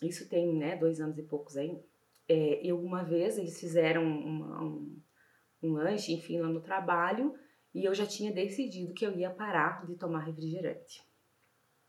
isso 0.03 0.29
tem 0.29 0.55
né, 0.55 0.77
dois 0.77 1.01
anos 1.01 1.19
e 1.19 1.23
poucos 1.23 1.57
aí, 1.57 1.77
é, 2.33 2.75
uma 2.75 3.03
vez 3.03 3.39
eles 3.39 3.59
fizeram 3.59 4.05
uma, 4.05 4.63
um, 4.63 5.01
um 5.63 5.73
lanche, 5.73 6.13
enfim, 6.13 6.41
lá 6.41 6.49
no 6.49 6.61
trabalho, 6.61 7.35
E 7.75 7.85
eu 7.85 7.95
já 7.95 8.07
tinha 8.07 8.31
decidido 8.31 8.93
que 8.93 9.07
eu 9.07 9.17
ia 9.17 9.31
parar 9.31 9.87
de 9.87 9.97
tomar 9.97 10.21
refrigerante. 10.21 11.03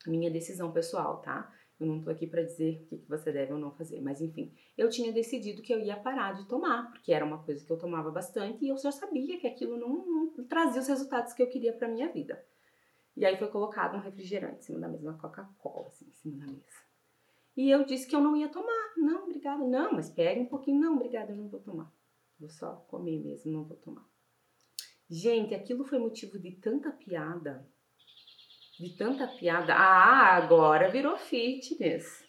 Minha 0.07 0.31
decisão 0.31 0.71
pessoal, 0.71 1.21
tá? 1.21 1.51
Eu 1.79 1.87
não 1.87 2.01
tô 2.01 2.09
aqui 2.09 2.25
para 2.25 2.43
dizer 2.43 2.81
o 2.83 2.85
que, 2.85 2.97
que 2.99 3.09
você 3.09 3.31
deve 3.31 3.51
ou 3.51 3.59
não 3.59 3.71
fazer, 3.71 3.99
mas 3.99 4.21
enfim, 4.21 4.53
eu 4.77 4.89
tinha 4.89 5.11
decidido 5.11 5.61
que 5.61 5.73
eu 5.73 5.79
ia 5.79 5.97
parar 5.97 6.33
de 6.33 6.47
tomar, 6.47 6.91
porque 6.91 7.11
era 7.11 7.25
uma 7.25 7.43
coisa 7.43 7.65
que 7.65 7.71
eu 7.71 7.77
tomava 7.77 8.11
bastante 8.11 8.63
e 8.63 8.69
eu 8.69 8.77
já 8.77 8.91
sabia 8.91 9.37
que 9.39 9.47
aquilo 9.47 9.77
não, 9.77 10.05
não 10.37 10.45
trazia 10.45 10.81
os 10.81 10.87
resultados 10.87 11.33
que 11.33 11.43
eu 11.43 11.49
queria 11.49 11.73
para 11.73 11.87
minha 11.87 12.09
vida. 12.11 12.41
E 13.15 13.25
aí 13.25 13.37
foi 13.37 13.47
colocado 13.49 13.95
um 13.95 13.99
refrigerante 13.99 14.59
em 14.59 14.61
cima 14.61 14.79
da 14.79 14.87
mesa, 14.87 15.03
uma 15.03 15.17
Coca-Cola, 15.17 15.87
assim, 15.87 16.05
em 16.07 16.13
cima 16.13 16.45
da 16.45 16.51
mesa. 16.51 16.82
E 17.55 17.69
eu 17.69 17.85
disse 17.85 18.07
que 18.07 18.15
eu 18.15 18.21
não 18.21 18.35
ia 18.35 18.49
tomar. 18.49 18.93
Não, 18.97 19.23
obrigada. 19.23 19.63
Não, 19.63 19.93
mas 19.93 20.09
pegue 20.09 20.41
um 20.41 20.47
pouquinho. 20.47 20.79
Não, 20.79 20.95
obrigada, 20.95 21.31
eu 21.31 21.37
não 21.37 21.47
vou 21.47 21.59
tomar. 21.59 21.91
Vou 22.39 22.49
só 22.49 22.75
comer 22.87 23.19
mesmo, 23.19 23.51
não 23.51 23.63
vou 23.63 23.77
tomar. 23.77 24.05
Gente, 25.09 25.53
aquilo 25.53 25.83
foi 25.83 25.99
motivo 25.99 26.39
de 26.39 26.51
tanta 26.51 26.91
piada. 26.91 27.67
De 28.79 28.97
tanta 28.97 29.27
piada. 29.27 29.73
Ah, 29.75 30.35
agora 30.35 30.89
virou 30.89 31.15
fitness. 31.17 32.25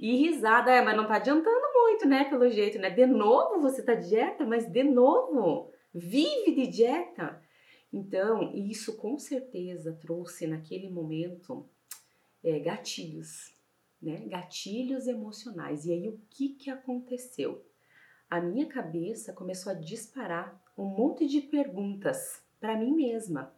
E 0.00 0.16
risada, 0.16 0.70
é, 0.70 0.82
mas 0.82 0.96
não 0.96 1.06
tá 1.06 1.16
adiantando 1.16 1.72
muito, 1.74 2.08
né? 2.08 2.24
Pelo 2.24 2.48
jeito, 2.48 2.78
né? 2.78 2.90
De 2.90 3.06
novo 3.06 3.60
você 3.60 3.82
tá 3.82 3.94
dieta, 3.94 4.44
mas 4.44 4.66
de 4.66 4.82
novo. 4.82 5.70
Vive 5.94 6.54
de 6.54 6.66
dieta. 6.66 7.40
Então, 7.92 8.52
isso 8.54 8.96
com 8.96 9.18
certeza 9.18 9.92
trouxe 10.00 10.46
naquele 10.46 10.88
momento 10.88 11.68
é, 12.42 12.58
gatilhos, 12.58 13.51
né? 14.02 14.24
Gatilhos 14.26 15.06
emocionais. 15.06 15.86
E 15.86 15.92
aí 15.92 16.08
o 16.08 16.20
que 16.28 16.50
que 16.50 16.70
aconteceu? 16.70 17.64
A 18.28 18.40
minha 18.40 18.66
cabeça 18.66 19.32
começou 19.32 19.72
a 19.72 19.76
disparar 19.76 20.60
um 20.76 20.84
monte 20.84 21.26
de 21.26 21.40
perguntas 21.40 22.42
para 22.58 22.76
mim 22.76 22.92
mesma. 22.92 23.54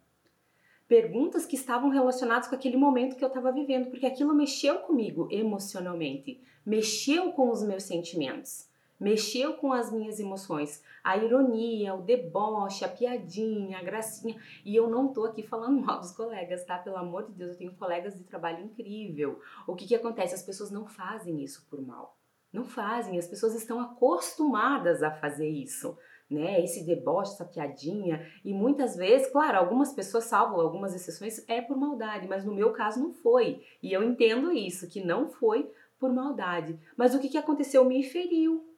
Perguntas 0.87 1.47
que 1.47 1.57
estavam 1.57 1.89
relacionadas 1.89 2.49
com 2.49 2.55
aquele 2.55 2.77
momento 2.77 3.17
que 3.17 3.25
eu 3.25 3.29
estava 3.29 3.51
vivendo, 3.51 3.89
porque 3.89 4.07
aquilo 4.07 4.35
mexeu 4.35 4.81
comigo 4.81 5.29
emocionalmente, 5.31 6.43
mexeu 6.67 7.33
com 7.33 7.51
os 7.51 7.63
meus 7.63 7.85
sentimentos 7.85 8.69
mexeu 9.05 9.53
com 9.53 9.71
as 9.71 9.93
minhas 9.93 10.19
emoções. 10.19 10.83
A 11.05 11.19
ironia, 11.19 11.95
o 11.95 12.01
deboche, 12.01 12.87
a 12.87 12.89
piadinha, 12.89 13.79
a 13.79 13.83
gracinha. 13.83 14.35
E 14.65 14.75
eu 14.75 14.89
não 14.89 15.13
tô 15.13 15.27
aqui 15.27 15.43
falando 15.43 15.79
mal 15.85 16.01
dos 16.01 16.11
colegas, 16.11 16.65
tá? 16.65 16.79
Pelo 16.79 16.97
amor 16.97 17.27
de 17.27 17.33
Deus, 17.33 17.51
eu 17.53 17.59
tenho 17.59 17.75
colegas 17.75 18.17
de 18.17 18.25
trabalho 18.25 18.65
incrível. 18.65 19.39
O 19.67 19.75
que 19.75 19.87
que 19.87 19.95
acontece? 19.95 20.35
As 20.35 20.43
pessoas 20.43 20.71
não 20.71 20.87
fazem 20.87 21.45
isso 21.45 21.67
por 21.69 21.83
mal. 21.83 22.17
Não 22.51 22.65
fazem, 22.65 23.19
as 23.19 23.27
pessoas 23.27 23.55
estão 23.55 23.79
acostumadas 23.79 25.03
a 25.03 25.11
fazer 25.11 25.49
isso. 25.49 25.99
Né, 26.31 26.65
esse 26.65 26.87
deboche, 26.87 27.35
essa 27.35 27.45
piadinha, 27.45 28.27
e 28.43 28.55
muitas 28.55 28.97
vezes, 28.97 29.31
claro, 29.31 29.59
algumas 29.59 29.93
pessoas 29.93 30.25
salvam 30.25 30.59
algumas 30.59 30.95
exceções, 30.95 31.45
é 31.47 31.61
por 31.61 31.77
maldade, 31.77 32.27
mas 32.27 32.47
no 32.47 32.55
meu 32.55 32.73
caso 32.73 32.99
não 32.99 33.13
foi. 33.13 33.63
E 33.83 33.93
eu 33.93 34.03
entendo 34.03 34.51
isso, 34.51 34.89
que 34.89 35.05
não 35.05 35.29
foi 35.29 35.71
por 35.99 36.11
maldade. 36.11 36.81
Mas 36.97 37.15
o 37.15 37.21
que, 37.21 37.29
que 37.29 37.37
aconteceu? 37.37 37.85
Me 37.85 38.03
feriu, 38.03 38.74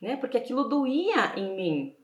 né? 0.00 0.16
Porque 0.16 0.36
aquilo 0.36 0.68
doía 0.68 1.34
em 1.36 1.54
mim. 1.54 1.96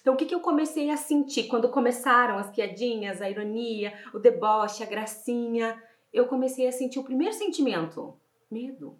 Então, 0.00 0.14
o 0.14 0.16
que, 0.16 0.26
que 0.26 0.34
eu 0.34 0.40
comecei 0.40 0.90
a 0.90 0.96
sentir 0.96 1.48
quando 1.48 1.68
começaram 1.68 2.38
as 2.38 2.50
piadinhas, 2.50 3.20
a 3.20 3.28
ironia, 3.28 3.92
o 4.14 4.18
deboche, 4.18 4.82
a 4.82 4.86
gracinha? 4.86 5.82
Eu 6.12 6.26
comecei 6.26 6.66
a 6.66 6.72
sentir 6.72 6.98
o 6.98 7.04
primeiro 7.04 7.34
sentimento: 7.34 8.18
medo. 8.50 8.98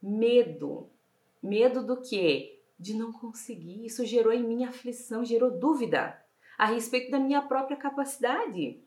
Medo. 0.00 0.88
Medo 1.42 1.84
do 1.84 2.00
quê? 2.00 2.60
De 2.78 2.94
não 2.94 3.12
conseguir. 3.12 3.84
Isso 3.84 4.04
gerou 4.04 4.32
em 4.32 4.42
mim 4.42 4.64
aflição, 4.64 5.24
gerou 5.24 5.50
dúvida 5.50 6.18
a 6.56 6.66
respeito 6.66 7.10
da 7.10 7.18
minha 7.18 7.42
própria 7.42 7.76
capacidade. 7.76 8.81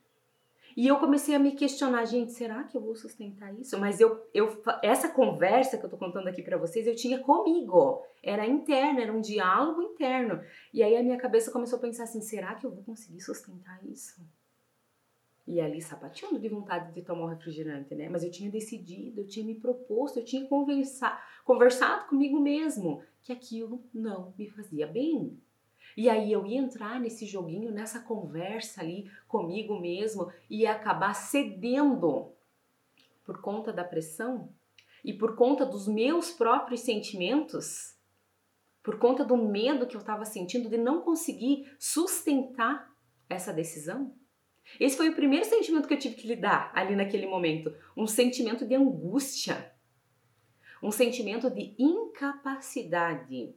E 0.75 0.87
eu 0.87 0.99
comecei 0.99 1.33
a 1.33 1.39
me 1.39 1.53
questionar, 1.53 2.03
gente, 2.03 2.33
será 2.33 2.63
que 2.65 2.75
eu 2.75 2.81
vou 2.81 2.95
sustentar 2.95 3.53
isso? 3.57 3.79
Mas 3.79 4.01
eu, 4.01 4.27
eu 4.33 4.61
essa 4.83 5.07
conversa 5.07 5.77
que 5.77 5.85
eu 5.85 5.89
tô 5.89 5.95
contando 5.95 6.27
aqui 6.27 6.43
para 6.43 6.57
vocês, 6.57 6.85
eu 6.85 6.95
tinha 6.95 7.19
comigo. 7.19 8.03
Era 8.21 8.45
interna, 8.45 9.01
era 9.01 9.13
um 9.13 9.21
diálogo 9.21 9.81
interno. 9.81 10.41
E 10.73 10.83
aí 10.83 10.97
a 10.97 11.03
minha 11.03 11.17
cabeça 11.17 11.51
começou 11.51 11.77
a 11.79 11.81
pensar 11.81 12.03
assim, 12.03 12.19
será 12.19 12.55
que 12.55 12.65
eu 12.65 12.71
vou 12.71 12.83
conseguir 12.83 13.21
sustentar 13.21 13.79
isso? 13.85 14.21
E 15.47 15.61
ali 15.61 15.81
sapateando 15.81 16.39
de 16.39 16.49
vontade 16.49 16.91
de 16.91 17.03
tomar 17.03 17.25
um 17.25 17.29
refrigerante, 17.29 17.95
né? 17.95 18.09
Mas 18.09 18.23
eu 18.23 18.31
tinha 18.31 18.51
decidido, 18.51 19.21
eu 19.21 19.27
tinha 19.27 19.45
me 19.45 19.55
proposto, 19.55 20.17
eu 20.17 20.25
tinha 20.25 20.45
conversar, 20.47 21.23
conversado 21.45 22.09
comigo 22.09 22.39
mesmo 22.39 23.01
que 23.21 23.31
aquilo 23.31 23.81
não 23.93 24.33
me 24.37 24.49
fazia 24.49 24.87
bem. 24.87 25.39
E 25.95 26.09
aí 26.09 26.31
eu 26.31 26.45
ia 26.45 26.59
entrar 26.59 26.99
nesse 26.99 27.25
joguinho, 27.25 27.71
nessa 27.71 28.01
conversa 28.01 28.81
ali 28.81 29.09
comigo 29.27 29.79
mesmo 29.79 30.31
e 30.49 30.61
ia 30.61 30.73
acabar 30.73 31.13
cedendo 31.13 32.33
por 33.23 33.41
conta 33.41 33.71
da 33.71 33.83
pressão 33.83 34.53
e 35.03 35.13
por 35.13 35.35
conta 35.35 35.65
dos 35.65 35.87
meus 35.87 36.31
próprios 36.31 36.81
sentimentos, 36.81 37.95
por 38.83 38.99
conta 38.99 39.23
do 39.23 39.37
medo 39.37 39.87
que 39.87 39.95
eu 39.95 40.01
estava 40.01 40.25
sentindo 40.25 40.69
de 40.69 40.77
não 40.77 41.01
conseguir 41.01 41.71
sustentar 41.79 42.91
essa 43.29 43.53
decisão. 43.53 44.13
Esse 44.79 44.97
foi 44.97 45.09
o 45.09 45.15
primeiro 45.15 45.45
sentimento 45.45 45.87
que 45.87 45.93
eu 45.93 45.99
tive 45.99 46.15
que 46.15 46.27
lidar 46.27 46.71
ali 46.73 46.95
naquele 46.95 47.27
momento, 47.27 47.73
um 47.95 48.07
sentimento 48.07 48.65
de 48.65 48.75
angústia, 48.75 49.71
um 50.81 50.91
sentimento 50.91 51.49
de 51.49 51.75
incapacidade. 51.79 53.55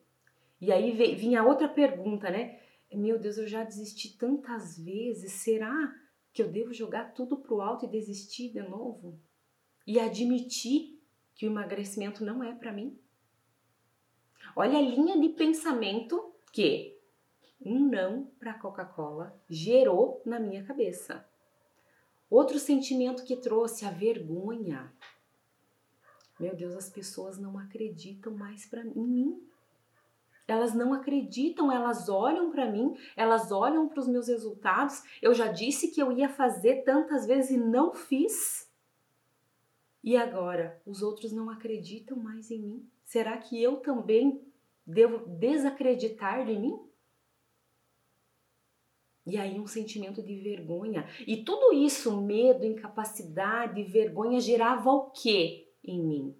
E 0.61 0.73
aí 0.73 0.93
vinha 1.15 1.45
outra 1.45 1.69
pergunta, 1.69 2.31
né? 2.31 2.59
Meu 2.93 3.19
Deus, 3.19 3.39
eu 3.39 3.47
já 3.47 3.63
desisti 3.65 4.17
tantas 4.17 4.79
vezes, 4.79 5.33
será 5.33 5.95
que 6.33 6.43
eu 6.43 6.51
devo 6.51 6.73
jogar 6.73 7.13
tudo 7.13 7.37
pro 7.37 7.61
alto 7.61 7.85
e 7.85 7.89
desistir 7.89 8.51
de 8.51 8.63
novo? 8.63 9.19
E 9.87 10.01
admitir 10.01 11.01
que 11.35 11.47
o 11.47 11.51
emagrecimento 11.51 12.25
não 12.25 12.43
é 12.43 12.55
para 12.55 12.73
mim? 12.73 12.99
Olha 14.57 14.79
a 14.79 14.83
linha 14.83 15.21
de 15.21 15.29
pensamento 15.31 16.35
que 16.53 16.99
um 17.61 17.79
não 17.79 18.25
para 18.39 18.55
Coca-Cola 18.55 19.39
gerou 19.49 20.23
na 20.25 20.39
minha 20.41 20.65
cabeça. 20.65 21.27
Outro 22.31 22.59
sentimento 22.59 23.25
que 23.25 23.37
trouxe 23.37 23.85
a 23.85 23.91
vergonha. 23.91 24.93
Meu 26.39 26.55
Deus, 26.55 26.75
as 26.75 26.91
pessoas 26.91 27.39
não 27.39 27.59
acreditam 27.59 28.33
mais 28.33 28.67
para 28.67 28.85
mim. 28.85 29.43
Elas 30.49 30.75
não 30.75 30.95
acreditam, 30.95 31.71
elas 31.71 32.09
olham 32.09 32.51
para 32.51 32.71
mim, 32.71 32.97
elas 33.15 33.53
olham 33.53 33.87
para 33.87 34.01
os 34.01 34.09
meus 34.09 34.29
resultados. 34.29 35.03
Eu 35.21 35.35
já 35.35 35.47
disse 35.49 35.89
que 35.89 36.01
eu 36.01 36.11
ia 36.11 36.31
fazer 36.31 36.85
tantas 36.85 37.27
vezes 37.27 37.51
e 37.51 37.59
não 37.59 37.93
fiz. 37.93 38.67
E 40.03 40.17
agora, 40.17 40.81
os 40.87 41.03
outros 41.03 41.33
não 41.33 41.51
acreditam 41.51 42.17
mais 42.17 42.51
em 42.51 42.63
mim? 42.63 42.91
Será 43.05 43.37
que 43.37 43.63
eu 43.63 43.77
também 43.77 44.43
devo 44.87 45.19
desacreditar 45.27 46.47
de 46.47 46.59
mim? 46.59 46.81
E 49.27 49.37
aí 49.37 49.61
um 49.61 49.67
sentimento 49.67 50.23
de 50.23 50.35
vergonha. 50.41 51.07
E 51.27 51.45
tudo 51.45 51.75
isso, 51.75 52.23
medo, 52.23 52.65
incapacidade, 52.65 53.83
vergonha, 53.83 54.41
gerava 54.41 54.91
o 54.91 55.11
quê 55.11 55.69
em 55.85 56.03
mim? 56.03 56.35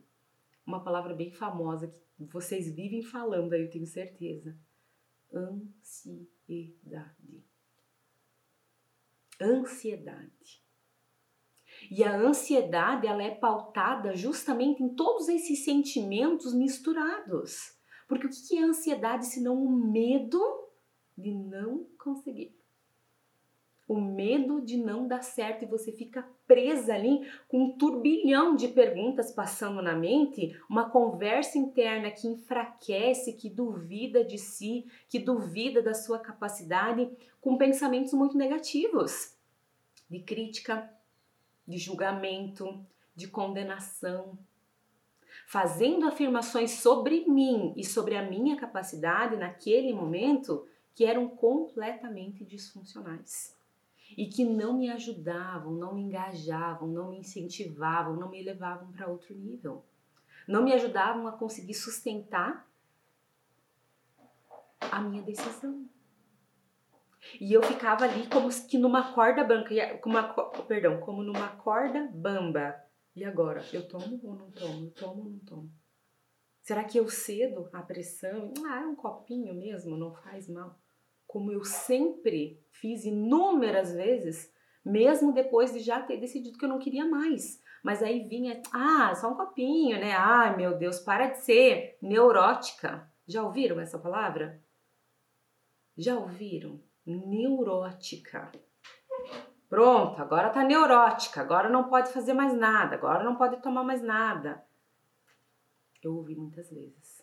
Uma 0.69 0.85
palavra 0.85 1.15
bem 1.15 1.33
famosa 1.33 1.89
que 1.89 2.27
vocês 2.27 2.71
vivem 2.71 3.01
falando 3.01 3.55
aí, 3.55 3.63
eu 3.63 3.71
tenho 3.71 3.87
certeza. 3.87 4.55
Ansiedade. 5.33 7.43
Ansiedade. 9.41 10.63
E 11.91 12.05
a 12.05 12.15
ansiedade, 12.15 13.07
ela 13.07 13.23
é 13.23 13.35
pautada 13.35 14.15
justamente 14.15 14.83
em 14.83 14.95
todos 14.95 15.31
esses 15.31 15.65
sentimentos 15.65 16.53
misturados. 16.53 17.75
Porque 18.07 18.27
o 18.27 18.31
que 18.31 18.59
é 18.59 18.63
ansiedade 18.63 19.25
se 19.25 19.41
não 19.41 19.65
o 19.65 19.71
medo 19.71 20.39
de 21.17 21.33
não 21.33 21.89
conseguir? 21.99 22.58
O 23.89 23.99
medo 23.99 24.61
de 24.61 24.77
não 24.77 25.09
dar 25.09 25.23
certo 25.23 25.65
e 25.65 25.67
você 25.67 25.91
fica 25.91 26.29
presa 26.47 26.95
ali 26.95 27.27
com 27.49 27.65
um 27.65 27.73
turbilhão 27.73 28.55
de 28.55 28.69
perguntas 28.69 29.33
passando 29.33 29.81
na 29.81 29.97
mente, 29.97 30.55
uma 30.69 30.91
conversa 30.91 31.57
interna 31.57 32.11
que 32.11 32.29
enfraquece, 32.29 33.33
que 33.33 33.49
duvida 33.49 34.23
de 34.23 34.37
si, 34.37 34.87
que 35.09 35.19
duvida 35.19 35.81
da 35.81 35.95
sua 35.95 36.19
capacidade, 36.19 37.11
com 37.41 37.57
pensamentos 37.57 38.13
muito 38.13 38.37
negativos, 38.37 39.35
de 40.11 40.21
crítica, 40.21 40.93
de 41.67 41.79
julgamento, 41.79 42.85
de 43.17 43.27
condenação, 43.27 44.39
fazendo 45.47 46.07
afirmações 46.07 46.73
sobre 46.73 47.25
mim 47.27 47.73
e 47.75 47.83
sobre 47.83 48.17
a 48.17 48.23
minha 48.23 48.57
capacidade 48.57 49.37
naquele 49.37 49.95
momento 49.95 50.67
que 50.95 51.07
eram 51.07 51.27
completamente 51.29 52.45
disfuncionais 52.45 53.58
e 54.17 54.27
que 54.27 54.45
não 54.45 54.79
me 54.79 54.91
ajudavam, 54.91 55.73
não 55.73 55.95
me 55.95 56.03
engajavam, 56.03 56.89
não 56.89 57.11
me 57.11 57.19
incentivavam, 57.19 58.17
não 58.17 58.31
me 58.31 58.43
levavam 58.43 58.91
para 58.93 59.09
outro 59.09 59.35
nível. 59.35 59.85
Não 60.47 60.63
me 60.63 60.73
ajudavam 60.73 61.27
a 61.27 61.33
conseguir 61.33 61.75
sustentar 61.75 62.67
a 64.81 65.01
minha 65.01 65.23
decisão. 65.23 65.87
E 67.41 67.53
eu 67.53 67.63
ficava 67.63 68.05
ali 68.05 68.27
como 68.29 68.49
que 68.67 68.79
numa 68.79 69.13
corda 69.13 69.47
uma, 70.05 70.35
perdão, 70.67 71.01
como 71.01 71.23
numa 71.23 71.49
corda 71.49 72.09
bamba. 72.13 72.83
E 73.15 73.25
agora, 73.25 73.65
eu 73.73 73.87
tomo 73.87 74.21
ou 74.23 74.35
não 74.35 74.51
tomo? 74.51 74.87
Eu 74.87 74.91
tomo 74.93 75.23
ou 75.25 75.31
não 75.31 75.39
tomo? 75.41 75.71
Será 76.63 76.85
que 76.85 76.99
eu 76.99 77.09
cedo 77.09 77.69
à 77.73 77.83
pressão? 77.83 78.53
Ah, 78.67 78.83
é 78.83 78.87
um 78.87 78.95
copinho 78.95 79.55
mesmo, 79.55 79.97
não 79.97 80.15
faz 80.15 80.49
mal. 80.49 80.79
Como 81.29 81.53
eu 81.53 81.63
sempre 81.63 82.61
fiz 82.73 83.05
inúmeras 83.05 83.93
vezes, 83.93 84.53
mesmo 84.85 85.33
depois 85.33 85.73
de 85.73 85.81
já 85.81 86.03
ter 86.03 86.17
decidido 86.17 86.59
que 86.59 86.65
eu 86.65 86.69
não 86.69 86.79
queria 86.79 87.07
mais. 87.07 87.63
Mas 87.85 88.03
aí 88.03 88.27
vinha, 88.27 88.61
ah, 88.73 89.15
só 89.15 89.31
um 89.31 89.37
copinho, 89.37 90.01
né? 90.01 90.13
Ai, 90.13 90.57
meu 90.57 90.77
Deus, 90.77 90.99
para 90.99 91.29
de 91.29 91.39
ser 91.39 91.99
neurótica. 92.03 93.09
Já 93.27 93.43
ouviram 93.43 93.79
essa 93.79 93.99
palavra? 93.99 94.61
Já 95.97 96.19
ouviram? 96.19 96.81
Neurótica. 97.07 98.51
Pronto, 99.69 100.21
agora 100.23 100.49
tá 100.49 100.65
neurótica, 100.65 101.43
agora 101.43 101.69
não 101.69 101.91
pode 101.91 102.11
fazer 102.11 102.33
mais 102.33 102.55
nada, 102.55 102.97
agora 102.97 103.23
não 103.23 103.37
pode 103.37 103.61
tomar 103.61 103.85
mais 103.85 104.01
nada. 104.01 104.65
Eu 106.03 106.17
ouvi 106.17 106.35
muitas 106.35 106.71
vezes. 106.71 107.23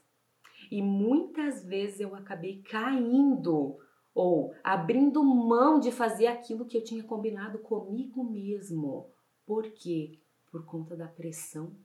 E 0.70 0.82
muitas 0.82 1.66
vezes 1.66 2.00
eu 2.00 2.14
acabei 2.16 2.62
caindo 2.62 3.80
ou 4.16 4.56
abrindo 4.64 5.22
mão 5.22 5.78
de 5.78 5.92
fazer 5.92 6.28
aquilo 6.28 6.66
que 6.66 6.78
eu 6.78 6.84
tinha 6.84 7.04
combinado 7.04 7.60
comigo 7.60 8.24
mesmo. 8.24 9.12
Por 9.46 9.70
quê? 9.72 10.18
Por 10.50 10.64
conta 10.66 10.96
da 10.96 11.06
pressão 11.06 11.76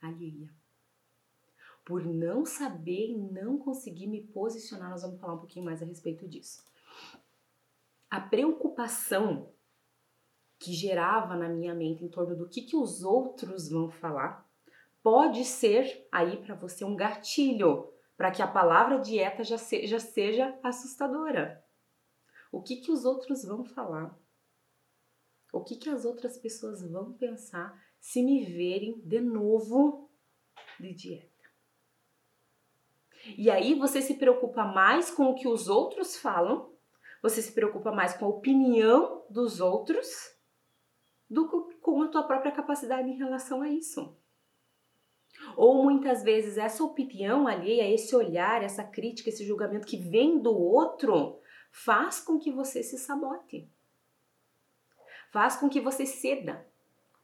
alheia. 0.00 0.50
Por 1.84 2.02
não 2.02 2.46
saber 2.46 3.10
e 3.10 3.18
não 3.18 3.58
conseguir 3.58 4.06
me 4.06 4.22
posicionar, 4.22 4.90
nós 4.90 5.02
vamos 5.02 5.20
falar 5.20 5.34
um 5.34 5.38
pouquinho 5.38 5.66
mais 5.66 5.82
a 5.82 5.86
respeito 5.86 6.26
disso. 6.26 6.64
A 8.10 8.20
preocupação 8.20 9.50
que 10.58 10.72
gerava 10.72 11.36
na 11.36 11.48
minha 11.48 11.74
mente 11.74 12.02
em 12.02 12.08
torno 12.08 12.34
do 12.34 12.48
que, 12.48 12.62
que 12.62 12.74
os 12.74 13.04
outros 13.04 13.68
vão 13.68 13.90
falar 13.90 14.48
pode 15.02 15.44
ser 15.44 16.08
aí 16.10 16.38
para 16.38 16.54
você 16.54 16.84
um 16.84 16.96
gatilho 16.96 17.92
para 18.16 18.30
que 18.30 18.40
a 18.40 18.46
palavra 18.46 18.98
dieta 18.98 19.44
já, 19.44 19.56
já 19.56 20.00
seja 20.00 20.58
assustadora. 20.62 21.65
O 22.50 22.62
que, 22.62 22.76
que 22.76 22.90
os 22.90 23.04
outros 23.04 23.44
vão 23.44 23.64
falar? 23.64 24.18
O 25.52 25.62
que, 25.62 25.76
que 25.76 25.88
as 25.88 26.04
outras 26.04 26.36
pessoas 26.36 26.82
vão 26.82 27.12
pensar 27.12 27.80
se 28.00 28.22
me 28.22 28.44
verem 28.44 29.00
de 29.00 29.20
novo 29.20 30.10
de 30.78 30.92
dieta? 30.94 31.36
E 33.36 33.50
aí 33.50 33.74
você 33.74 34.00
se 34.00 34.14
preocupa 34.14 34.64
mais 34.64 35.10
com 35.10 35.24
o 35.24 35.34
que 35.34 35.48
os 35.48 35.68
outros 35.68 36.16
falam, 36.16 36.70
você 37.22 37.42
se 37.42 37.52
preocupa 37.52 37.90
mais 37.90 38.16
com 38.16 38.26
a 38.26 38.28
opinião 38.28 39.24
dos 39.28 39.60
outros 39.60 40.36
do 41.28 41.48
que 41.48 41.76
com 41.80 42.02
a 42.02 42.08
tua 42.08 42.22
própria 42.22 42.52
capacidade 42.52 43.08
em 43.08 43.16
relação 43.16 43.62
a 43.62 43.68
isso. 43.68 44.16
Ou 45.56 45.82
muitas 45.82 46.22
vezes 46.22 46.56
essa 46.56 46.84
opinião 46.84 47.46
alheia, 47.46 47.92
esse 47.92 48.14
olhar, 48.14 48.62
essa 48.62 48.84
crítica, 48.84 49.28
esse 49.28 49.44
julgamento 49.44 49.86
que 49.86 49.96
vem 49.96 50.38
do 50.38 50.56
outro, 50.56 51.40
faz 51.76 52.20
com 52.20 52.38
que 52.38 52.50
você 52.50 52.82
se 52.82 52.98
sabote. 52.98 53.68
Faz 55.30 55.56
com 55.56 55.68
que 55.68 55.78
você 55.78 56.06
ceda, 56.06 56.66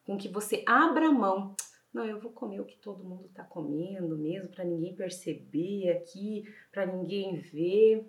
com 0.04 0.18
que 0.18 0.28
você 0.28 0.62
abra 0.66 1.10
mão. 1.10 1.56
Não, 1.92 2.04
eu 2.04 2.20
vou 2.20 2.30
comer 2.30 2.60
o 2.60 2.66
que 2.66 2.76
todo 2.76 3.02
mundo 3.02 3.26
está 3.26 3.42
comendo 3.42 4.16
mesmo, 4.18 4.50
para 4.50 4.64
ninguém 4.64 4.94
perceber 4.94 5.96
aqui, 5.96 6.44
para 6.70 6.84
ninguém 6.84 7.36
ver, 7.36 8.06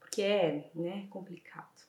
porque 0.00 0.20
é, 0.20 0.68
né, 0.74 1.06
complicado. 1.10 1.86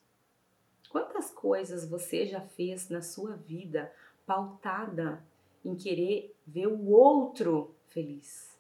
Quantas 0.88 1.32
coisas 1.32 1.90
você 1.90 2.28
já 2.28 2.42
fez 2.42 2.90
na 2.90 3.02
sua 3.02 3.36
vida 3.36 3.92
pautada 4.26 5.26
em 5.66 5.76
querer 5.76 6.36
ver 6.46 6.68
o 6.68 6.92
outro 6.92 7.76
feliz? 7.88 8.56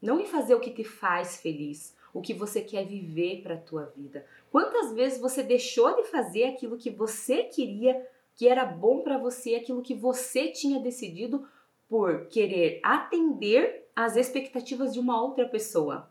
Não 0.00 0.20
em 0.20 0.26
fazer 0.26 0.54
o 0.54 0.60
que 0.60 0.70
te 0.70 0.84
faz 0.84 1.40
feliz, 1.40 1.96
o 2.18 2.22
que 2.22 2.34
você 2.34 2.60
quer 2.60 2.86
viver 2.86 3.42
para 3.42 3.54
a 3.54 3.60
tua 3.60 3.86
vida. 3.96 4.26
Quantas 4.50 4.92
vezes 4.92 5.20
você 5.20 5.42
deixou 5.42 5.94
de 5.96 6.04
fazer 6.04 6.44
aquilo 6.44 6.76
que 6.76 6.90
você 6.90 7.44
queria, 7.44 8.06
que 8.34 8.48
era 8.48 8.64
bom 8.64 9.02
para 9.02 9.18
você, 9.18 9.54
aquilo 9.54 9.82
que 9.82 9.94
você 9.94 10.48
tinha 10.48 10.80
decidido 10.80 11.46
por 11.88 12.26
querer 12.26 12.80
atender 12.82 13.88
às 13.96 14.16
expectativas 14.16 14.92
de 14.92 15.00
uma 15.00 15.20
outra 15.22 15.48
pessoa? 15.48 16.10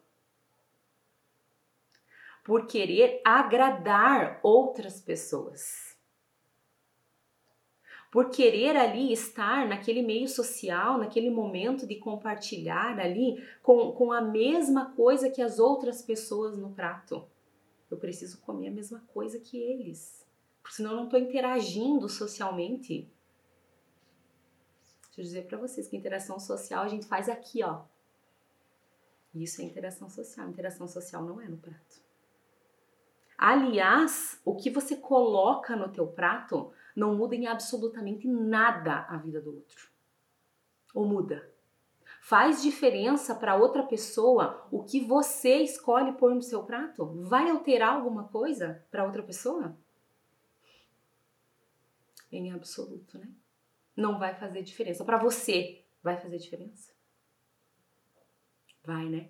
por 2.47 2.65
querer 2.65 3.19
agradar 3.25 4.39
outras 4.41 5.01
pessoas. 5.01 5.86
Por 8.11 8.29
querer 8.29 8.75
ali 8.77 9.11
estar 9.11 9.67
naquele 9.67 10.01
meio 10.01 10.27
social, 10.27 10.97
naquele 10.97 11.29
momento 11.29 11.85
de 11.85 11.95
compartilhar 11.95 12.99
ali 12.99 13.43
com, 13.61 13.91
com 13.91 14.11
a 14.11 14.21
mesma 14.21 14.93
coisa 14.93 15.29
que 15.29 15.41
as 15.41 15.59
outras 15.59 16.01
pessoas 16.01 16.57
no 16.57 16.71
prato. 16.71 17.27
Eu 17.91 17.97
preciso 17.97 18.39
comer 18.41 18.69
a 18.69 18.71
mesma 18.71 19.01
coisa 19.13 19.39
que 19.39 19.57
eles, 19.57 20.25
porque 20.61 20.75
senão 20.75 20.91
eu 20.91 20.97
não 20.97 21.03
estou 21.05 21.19
interagindo 21.19 22.07
socialmente. 22.07 23.11
Deixa 25.07 25.21
eu 25.21 25.23
dizer 25.23 25.47
para 25.47 25.57
vocês 25.57 25.87
que 25.87 25.97
interação 25.97 26.39
social 26.39 26.83
a 26.83 26.87
gente 26.87 27.05
faz 27.05 27.27
aqui, 27.27 27.63
ó. 27.63 27.83
Isso 29.33 29.61
é 29.61 29.65
interação 29.65 30.09
social. 30.09 30.49
Interação 30.49 30.87
social 30.87 31.23
não 31.23 31.39
é 31.41 31.47
no 31.47 31.57
prato. 31.57 32.01
Aliás, 33.37 34.41
o 34.43 34.55
que 34.55 34.69
você 34.69 34.95
coloca 34.95 35.75
no 35.75 35.89
teu 35.89 36.07
prato 36.07 36.71
não 36.97 37.15
muda 37.15 37.35
em 37.35 37.45
absolutamente 37.45 38.27
nada 38.27 39.05
a 39.07 39.17
vida 39.17 39.39
do 39.39 39.53
outro. 39.53 39.87
Ou 40.95 41.05
muda? 41.05 41.47
Faz 42.19 42.63
diferença 42.63 43.35
para 43.35 43.55
outra 43.55 43.83
pessoa 43.83 44.67
o 44.71 44.83
que 44.83 44.99
você 44.99 45.57
escolhe 45.57 46.13
pôr 46.13 46.33
no 46.33 46.41
seu 46.41 46.63
prato? 46.63 47.05
Vai 47.21 47.51
alterar 47.51 47.93
alguma 47.93 48.23
coisa 48.29 48.83
para 48.89 49.05
outra 49.05 49.21
pessoa? 49.21 49.77
Em 52.31 52.51
absoluto, 52.51 53.19
né? 53.19 53.29
Não 53.95 54.17
vai 54.17 54.33
fazer 54.33 54.63
diferença. 54.63 55.05
Para 55.05 55.19
você, 55.19 55.85
vai 56.01 56.17
fazer 56.17 56.39
diferença? 56.39 56.91
Vai, 58.83 59.05
né? 59.07 59.29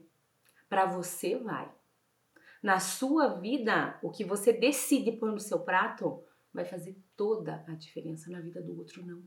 Para 0.69 0.86
você, 0.86 1.36
vai. 1.36 1.69
Na 2.63 2.80
sua 2.80 3.27
vida, 3.27 3.99
o 4.01 4.10
que 4.10 4.23
você 4.23 4.53
decide 4.53 5.12
pôr 5.12 5.34
no 5.34 5.39
seu 5.39 5.60
prato 5.60 6.23
vai 6.57 6.65
fazer 6.65 6.97
toda 7.15 7.63
a 7.67 7.75
diferença 7.75 8.31
na 8.31 8.41
vida 8.41 8.59
do 8.61 8.75
outro, 8.75 9.05
não. 9.05 9.23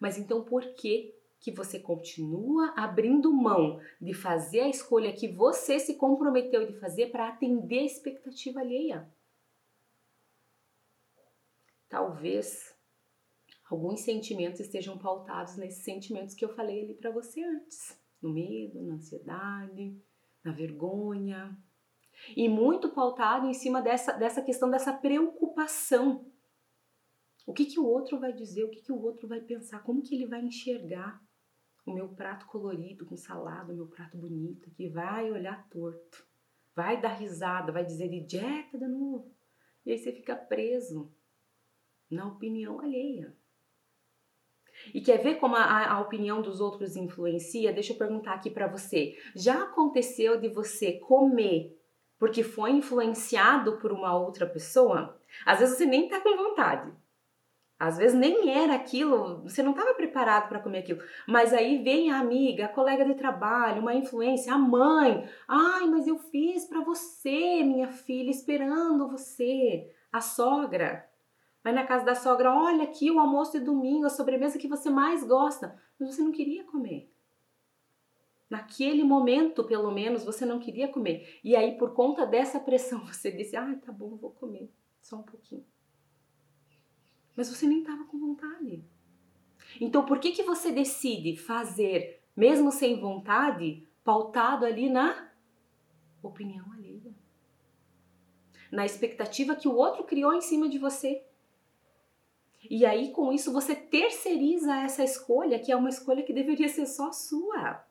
Mas 0.00 0.16
então 0.16 0.42
por 0.42 0.62
que 0.74 1.14
que 1.38 1.52
você 1.52 1.78
continua 1.78 2.72
abrindo 2.74 3.30
mão 3.30 3.78
de 4.00 4.14
fazer 4.14 4.60
a 4.60 4.68
escolha 4.68 5.12
que 5.12 5.28
você 5.28 5.78
se 5.78 5.96
comprometeu 5.96 6.66
de 6.66 6.72
fazer 6.80 7.10
para 7.10 7.28
atender 7.28 7.80
a 7.80 7.84
expectativa 7.84 8.60
alheia? 8.60 9.06
Talvez 11.90 12.74
alguns 13.70 14.00
sentimentos 14.00 14.60
estejam 14.60 14.96
pautados 14.96 15.56
nesses 15.58 15.84
sentimentos 15.84 16.34
que 16.34 16.44
eu 16.44 16.54
falei 16.54 16.84
ali 16.84 16.94
para 16.94 17.10
você 17.10 17.44
antes, 17.44 18.00
no 18.22 18.32
medo, 18.32 18.82
na 18.82 18.94
ansiedade, 18.94 20.02
na 20.42 20.52
vergonha, 20.52 21.54
e 22.36 22.48
muito 22.48 22.90
pautado 22.90 23.46
em 23.46 23.54
cima 23.54 23.82
dessa, 23.82 24.12
dessa 24.12 24.42
questão 24.42 24.70
dessa 24.70 24.92
preocupação. 24.92 26.26
O 27.46 27.52
que, 27.52 27.66
que 27.66 27.78
o 27.78 27.86
outro 27.86 28.18
vai 28.18 28.32
dizer, 28.32 28.64
o 28.64 28.70
que, 28.70 28.80
que 28.80 28.92
o 28.92 29.02
outro 29.02 29.28
vai 29.28 29.40
pensar, 29.40 29.82
como 29.82 30.02
que 30.02 30.14
ele 30.14 30.26
vai 30.26 30.42
enxergar 30.42 31.22
o 31.84 31.92
meu 31.92 32.08
prato 32.08 32.46
colorido 32.46 33.04
com 33.04 33.16
salada, 33.16 33.72
o 33.72 33.76
meu 33.76 33.86
prato 33.86 34.16
bonito, 34.16 34.70
que 34.70 34.88
vai 34.88 35.30
olhar 35.30 35.68
torto, 35.68 36.26
vai 36.74 37.00
dar 37.00 37.14
risada, 37.14 37.70
vai 37.70 37.84
dizer 37.84 38.08
de 38.08 38.20
dieta 38.20 38.78
de 38.78 38.86
novo. 38.86 39.30
E 39.84 39.92
aí 39.92 39.98
você 39.98 40.10
fica 40.12 40.34
preso 40.34 41.12
na 42.10 42.26
opinião 42.26 42.80
alheia. 42.80 43.36
E 44.92 45.00
quer 45.00 45.18
ver 45.18 45.36
como 45.36 45.54
a, 45.56 45.92
a 45.92 46.00
opinião 46.00 46.42
dos 46.42 46.60
outros 46.60 46.96
influencia? 46.96 47.72
Deixa 47.72 47.92
eu 47.92 47.98
perguntar 47.98 48.34
aqui 48.34 48.50
para 48.50 48.66
você. 48.66 49.16
Já 49.34 49.64
aconteceu 49.64 50.40
de 50.40 50.48
você 50.48 50.98
comer 50.98 51.78
porque 52.24 52.42
foi 52.42 52.70
influenciado 52.70 53.76
por 53.76 53.92
uma 53.92 54.16
outra 54.16 54.46
pessoa, 54.46 55.14
às 55.44 55.58
vezes 55.58 55.76
você 55.76 55.84
nem 55.84 56.08
tá 56.08 56.22
com 56.22 56.34
vontade. 56.34 56.90
Às 57.78 57.98
vezes 57.98 58.18
nem 58.18 58.48
era 58.48 58.74
aquilo, 58.74 59.42
você 59.42 59.62
não 59.62 59.72
estava 59.72 59.92
preparado 59.92 60.48
para 60.48 60.58
comer 60.58 60.78
aquilo. 60.78 61.02
Mas 61.28 61.52
aí 61.52 61.82
vem 61.82 62.10
a 62.10 62.18
amiga, 62.18 62.64
a 62.64 62.68
colega 62.70 63.04
de 63.04 63.14
trabalho, 63.14 63.82
uma 63.82 63.92
influência, 63.92 64.54
a 64.54 64.56
mãe. 64.56 65.28
Ai, 65.46 65.86
mas 65.86 66.06
eu 66.06 66.16
fiz 66.16 66.64
para 66.64 66.80
você, 66.80 67.62
minha 67.62 67.88
filha, 67.88 68.30
esperando 68.30 69.10
você. 69.10 69.94
A 70.10 70.22
sogra. 70.22 71.06
Vai 71.62 71.74
na 71.74 71.84
casa 71.84 72.06
da 72.06 72.14
sogra, 72.14 72.54
olha 72.54 72.84
aqui 72.84 73.10
o 73.10 73.20
almoço 73.20 73.52
de 73.52 73.60
domingo, 73.66 74.06
a 74.06 74.10
sobremesa 74.10 74.58
que 74.58 74.66
você 74.66 74.88
mais 74.88 75.22
gosta. 75.22 75.78
Mas 76.00 76.14
você 76.14 76.22
não 76.22 76.32
queria 76.32 76.64
comer. 76.64 77.13
Naquele 78.54 79.02
momento, 79.02 79.64
pelo 79.64 79.90
menos, 79.90 80.24
você 80.24 80.46
não 80.46 80.60
queria 80.60 80.86
comer. 80.86 81.40
E 81.42 81.56
aí, 81.56 81.76
por 81.76 81.92
conta 81.92 82.24
dessa 82.24 82.60
pressão, 82.60 83.04
você 83.12 83.32
disse: 83.32 83.56
Ah, 83.56 83.76
tá 83.84 83.90
bom, 83.90 84.14
vou 84.14 84.30
comer. 84.30 84.70
Só 85.02 85.16
um 85.16 85.24
pouquinho. 85.24 85.64
Mas 87.34 87.48
você 87.48 87.66
nem 87.66 87.80
estava 87.80 88.04
com 88.04 88.16
vontade. 88.16 88.84
Então, 89.80 90.06
por 90.06 90.20
que, 90.20 90.30
que 90.30 90.44
você 90.44 90.70
decide 90.70 91.36
fazer, 91.36 92.22
mesmo 92.36 92.70
sem 92.70 93.00
vontade, 93.00 93.88
pautado 94.04 94.64
ali 94.64 94.88
na 94.88 95.32
opinião 96.22 96.70
alheia? 96.74 97.12
Na 98.70 98.86
expectativa 98.86 99.56
que 99.56 99.66
o 99.66 99.74
outro 99.74 100.04
criou 100.04 100.32
em 100.32 100.40
cima 100.40 100.68
de 100.68 100.78
você. 100.78 101.24
E 102.70 102.86
aí, 102.86 103.10
com 103.10 103.32
isso, 103.32 103.52
você 103.52 103.74
terceiriza 103.74 104.76
essa 104.76 105.02
escolha, 105.02 105.58
que 105.58 105.72
é 105.72 105.76
uma 105.76 105.88
escolha 105.88 106.22
que 106.22 106.32
deveria 106.32 106.68
ser 106.68 106.86
só 106.86 107.10
sua. 107.10 107.84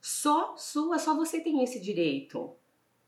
Só 0.00 0.56
sua, 0.56 0.98
só 0.98 1.14
você 1.14 1.40
tem 1.40 1.62
esse 1.62 1.78
direito 1.78 2.56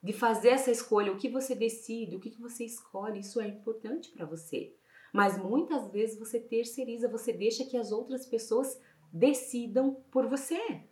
de 0.03 0.13
fazer 0.13 0.51
essa 0.51 0.71
escolha, 0.71 1.13
o 1.13 1.17
que 1.17 1.29
você 1.29 1.55
decide, 1.55 2.17
o 2.17 2.21
que 2.21 2.31
você 2.39 2.65
escolhe, 2.65 3.21
isso 3.21 3.41
é 3.41 3.47
importante 3.47 4.11
para 4.11 4.27
você. 4.27 4.75
Mas 5.13 5.39
muitas 5.39 5.91
vezes 5.91 6.19
você 6.19 6.41
terceiriza, 6.41 7.09
você 7.09 7.33
deixa 7.33 7.65
que 7.65 7.77
as 7.77 7.93
outras 7.93 8.27
pessoas 8.27 8.81
decidam 9.13 9.95
por 10.11 10.27
você, 10.27 10.83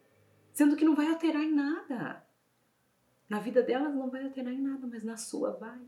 sendo 0.53 0.77
que 0.77 0.85
não 0.85 0.95
vai 0.95 1.09
alterar 1.09 1.43
em 1.43 1.53
nada. 1.53 2.25
Na 3.29 3.41
vida 3.41 3.63
delas 3.63 3.95
não 3.95 4.11
vai 4.11 4.25
alterar 4.25 4.53
em 4.53 4.61
nada, 4.61 4.87
mas 4.87 5.03
na 5.03 5.17
sua 5.17 5.53
vai. 5.53 5.81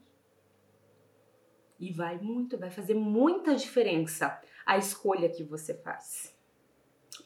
E 1.79 1.93
vai 1.93 2.19
muito, 2.19 2.59
vai 2.59 2.71
fazer 2.71 2.95
muita 2.95 3.55
diferença 3.55 4.41
a 4.65 4.77
escolha 4.77 5.29
que 5.29 5.43
você 5.43 5.75
faz. 5.75 6.37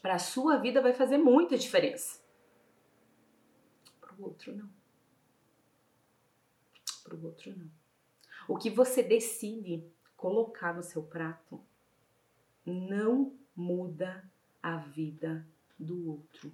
Para 0.01 0.15
a 0.15 0.19
sua 0.19 0.57
vida 0.57 0.81
vai 0.81 0.93
fazer 0.93 1.17
muita 1.17 1.57
diferença 1.57 2.26
o 4.17 4.23
outro 4.23 4.55
não. 4.55 4.69
Para 7.03 7.15
o 7.15 7.25
outro 7.25 7.55
não. 7.57 7.69
O 8.47 8.57
que 8.57 8.69
você 8.69 9.03
decide 9.03 9.83
colocar 10.15 10.73
no 10.73 10.83
seu 10.83 11.03
prato 11.03 11.61
não 12.65 13.37
muda 13.55 14.29
a 14.61 14.77
vida 14.77 15.47
do 15.77 16.09
outro, 16.09 16.51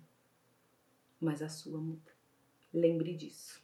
mas 1.20 1.42
a 1.42 1.50
sua 1.50 1.80
muda. 1.80 2.12
Lembre 2.74 3.16
disso. 3.16 3.64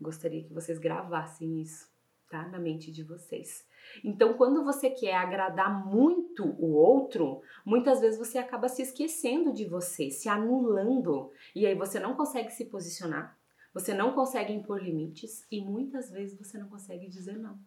Gostaria 0.00 0.42
que 0.42 0.52
vocês 0.52 0.78
gravassem 0.78 1.60
isso, 1.60 1.90
tá? 2.30 2.46
Na 2.48 2.58
mente 2.58 2.90
de 2.90 3.02
vocês. 3.02 3.67
Então, 4.04 4.34
quando 4.34 4.64
você 4.64 4.90
quer 4.90 5.14
agradar 5.14 5.86
muito 5.86 6.44
o 6.44 6.74
outro, 6.74 7.42
muitas 7.64 8.00
vezes 8.00 8.18
você 8.18 8.38
acaba 8.38 8.68
se 8.68 8.82
esquecendo 8.82 9.52
de 9.52 9.64
você, 9.64 10.10
se 10.10 10.28
anulando, 10.28 11.32
e 11.54 11.66
aí 11.66 11.74
você 11.74 11.98
não 11.98 12.14
consegue 12.14 12.50
se 12.50 12.64
posicionar, 12.66 13.38
você 13.72 13.94
não 13.94 14.12
consegue 14.12 14.52
impor 14.52 14.82
limites 14.82 15.46
e 15.50 15.60
muitas 15.60 16.10
vezes 16.10 16.38
você 16.38 16.58
não 16.58 16.68
consegue 16.68 17.08
dizer 17.08 17.38
não. 17.38 17.58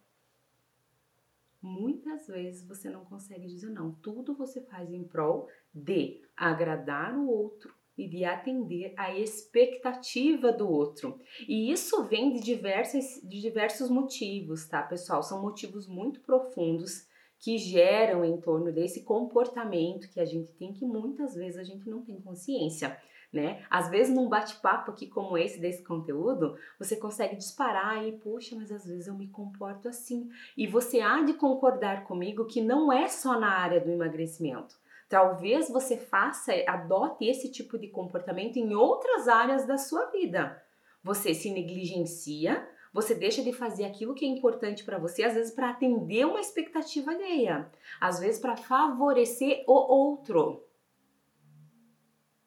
Muitas 1.62 2.28
vezes 2.28 2.68
você 2.68 2.90
não 2.90 3.06
consegue 3.06 3.46
dizer 3.46 3.70
não. 3.70 3.92
Tudo 3.92 4.36
você 4.36 4.62
faz 4.62 4.92
em 4.92 5.04
prol 5.04 5.48
de 5.72 6.22
agradar 6.36 7.16
o 7.16 7.30
outro 7.30 7.81
e 7.98 8.08
de 8.08 8.24
atender 8.26 8.94
a 8.98 9.16
expectativa 9.18 10.52
do 10.52 10.70
outro. 10.70 11.20
E 11.48 11.72
isso 11.72 12.06
vem 12.06 12.34
de 12.34 12.40
diversos, 12.40 13.22
de 13.24 13.42
diversos 13.42 13.90
motivos, 13.90 14.68
tá, 14.68 14.82
pessoal? 14.82 15.22
São 15.22 15.42
motivos 15.42 15.88
muito 15.88 16.22
profundos 16.22 17.06
que 17.42 17.58
geram 17.58 18.24
em 18.24 18.40
torno 18.40 18.72
desse 18.72 19.04
comportamento 19.04 20.10
que 20.12 20.20
a 20.20 20.26
gente 20.26 20.54
tem 20.54 20.72
que 20.72 20.86
muitas 20.86 21.34
vezes 21.34 21.58
a 21.58 21.64
gente 21.64 21.90
não 21.90 22.04
tem 22.04 22.22
consciência. 22.22 22.98
Né? 23.34 23.66
Às 23.70 23.90
vezes, 23.90 24.14
num 24.14 24.28
bate-papo 24.28 24.92
aqui 24.92 25.08
como 25.08 25.38
esse, 25.38 25.58
desse 25.58 25.82
conteúdo, 25.86 26.58
você 26.78 26.98
consegue 26.98 27.38
disparar 27.38 28.06
e, 28.06 28.12
puxa, 28.12 28.58
mas 28.58 28.70
às 28.74 28.86
vezes 28.86 29.08
eu 29.08 29.16
me 29.16 29.30
comporto 29.30 29.88
assim. 29.88 30.30
E 30.58 30.68
você 30.68 31.00
há 31.00 31.22
de 31.22 31.34
concordar 31.34 32.04
comigo 32.04 32.46
que 32.46 32.62
não 32.62 32.92
é 32.92 33.08
só 33.08 33.40
na 33.40 33.50
área 33.50 33.80
do 33.80 33.90
emagrecimento. 33.90 34.76
Talvez 35.12 35.68
você 35.68 35.98
faça, 35.98 36.54
adote 36.66 37.26
esse 37.26 37.52
tipo 37.52 37.78
de 37.78 37.90
comportamento 37.90 38.56
em 38.56 38.74
outras 38.74 39.28
áreas 39.28 39.68
da 39.68 39.78
sua 39.78 40.06
vida. 40.06 40.64
Você 41.04 41.34
se 41.34 41.52
negligencia, 41.52 42.66
você 42.94 43.14
deixa 43.14 43.44
de 43.44 43.52
fazer 43.52 43.84
aquilo 43.84 44.16
que 44.16 44.24
é 44.24 44.28
importante 44.30 44.86
para 44.86 44.98
você, 44.98 45.24
às 45.24 45.34
vezes 45.34 45.54
para 45.54 45.70
atender 45.70 46.26
uma 46.26 46.40
expectativa 46.40 47.12
alheia, 47.12 47.70
às 48.00 48.22
vezes 48.22 48.40
para 48.40 48.56
favorecer 48.56 49.66
o 49.68 49.74
outro, 49.74 50.66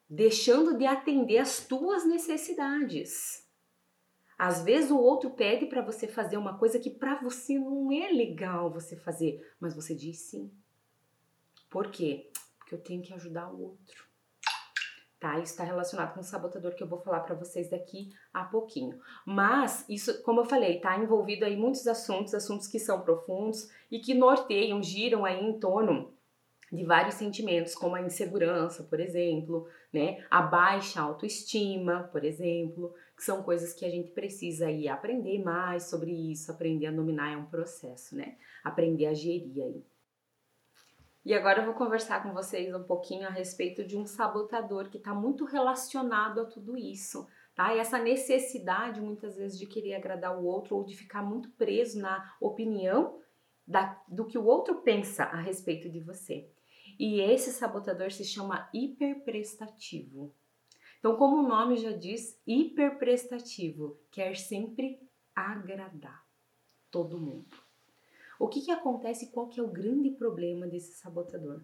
deixando 0.08 0.78
de 0.78 0.86
atender 0.86 1.40
as 1.40 1.66
tuas 1.66 2.06
necessidades. 2.06 3.46
Às 4.38 4.62
vezes 4.62 4.90
o 4.90 4.98
outro 4.98 5.28
pede 5.32 5.66
para 5.66 5.82
você 5.82 6.08
fazer 6.08 6.38
uma 6.38 6.56
coisa 6.56 6.78
que 6.78 6.88
para 6.88 7.16
você 7.16 7.58
não 7.58 7.92
é 7.92 8.10
legal 8.10 8.72
você 8.72 8.96
fazer, 8.96 9.54
mas 9.60 9.76
você 9.76 9.94
diz 9.94 10.16
sim. 10.16 10.50
Por 11.68 11.90
quê? 11.90 12.30
Eu 12.74 12.82
tenho 12.82 13.02
que 13.02 13.14
ajudar 13.14 13.50
o 13.50 13.62
outro. 13.62 14.04
Tá? 15.18 15.38
Isso 15.38 15.52
está 15.52 15.64
relacionado 15.64 16.12
com 16.12 16.20
o 16.20 16.24
sabotador 16.24 16.74
que 16.74 16.82
eu 16.82 16.86
vou 16.86 17.00
falar 17.00 17.20
para 17.20 17.34
vocês 17.34 17.70
daqui 17.70 18.10
a 18.32 18.44
pouquinho. 18.44 19.00
Mas 19.24 19.88
isso, 19.88 20.22
como 20.22 20.40
eu 20.40 20.44
falei, 20.44 20.76
está 20.76 20.98
envolvido 20.98 21.46
aí 21.46 21.56
muitos 21.56 21.86
assuntos, 21.86 22.34
assuntos 22.34 22.66
que 22.66 22.78
são 22.78 23.00
profundos 23.00 23.70
e 23.90 23.98
que 23.98 24.12
norteiam, 24.12 24.82
giram 24.82 25.24
aí 25.24 25.42
em 25.42 25.58
torno 25.58 26.12
de 26.70 26.84
vários 26.84 27.14
sentimentos, 27.14 27.74
como 27.74 27.94
a 27.94 28.02
insegurança, 28.02 28.82
por 28.82 29.00
exemplo, 29.00 29.66
né? 29.92 30.24
A 30.30 30.42
baixa 30.42 31.00
autoestima, 31.00 32.08
por 32.12 32.24
exemplo, 32.24 32.92
que 33.16 33.22
são 33.22 33.42
coisas 33.42 33.72
que 33.72 33.84
a 33.84 33.90
gente 33.90 34.10
precisa 34.10 34.66
aí 34.66 34.88
aprender 34.88 35.42
mais 35.42 35.84
sobre 35.84 36.10
isso, 36.10 36.50
aprender 36.50 36.86
a 36.86 36.92
dominar 36.92 37.32
é 37.32 37.36
um 37.36 37.46
processo, 37.46 38.16
né? 38.16 38.36
Aprender 38.62 39.06
a 39.06 39.14
gerir 39.14 39.62
aí. 39.62 39.84
E 41.24 41.32
agora 41.32 41.60
eu 41.60 41.64
vou 41.64 41.74
conversar 41.74 42.22
com 42.22 42.34
vocês 42.34 42.74
um 42.74 42.82
pouquinho 42.82 43.26
a 43.26 43.30
respeito 43.30 43.82
de 43.82 43.96
um 43.96 44.04
sabotador 44.04 44.90
que 44.90 44.98
está 44.98 45.14
muito 45.14 45.46
relacionado 45.46 46.42
a 46.42 46.44
tudo 46.44 46.76
isso, 46.76 47.26
tá? 47.54 47.74
E 47.74 47.78
essa 47.78 47.98
necessidade 47.98 49.00
muitas 49.00 49.34
vezes 49.34 49.58
de 49.58 49.66
querer 49.66 49.94
agradar 49.94 50.38
o 50.38 50.44
outro 50.44 50.76
ou 50.76 50.84
de 50.84 50.94
ficar 50.94 51.22
muito 51.22 51.50
preso 51.52 51.98
na 51.98 52.36
opinião 52.38 53.18
da, 53.66 53.98
do 54.06 54.26
que 54.26 54.36
o 54.36 54.44
outro 54.44 54.82
pensa 54.82 55.24
a 55.24 55.40
respeito 55.40 55.88
de 55.88 55.98
você. 55.98 56.46
E 56.98 57.22
esse 57.22 57.52
sabotador 57.52 58.12
se 58.12 58.24
chama 58.24 58.68
hiperprestativo. 58.74 60.34
Então, 60.98 61.16
como 61.16 61.38
o 61.38 61.48
nome 61.48 61.78
já 61.78 61.92
diz, 61.92 62.38
hiperprestativo 62.46 63.98
quer 64.10 64.36
sempre 64.36 65.00
agradar 65.34 66.22
todo 66.90 67.18
mundo. 67.18 67.63
O 68.38 68.48
que, 68.48 68.60
que 68.60 68.70
acontece? 68.70 69.30
Qual 69.30 69.48
que 69.48 69.60
é 69.60 69.62
o 69.62 69.70
grande 69.70 70.10
problema 70.10 70.66
desse 70.66 70.94
sabotador? 70.94 71.62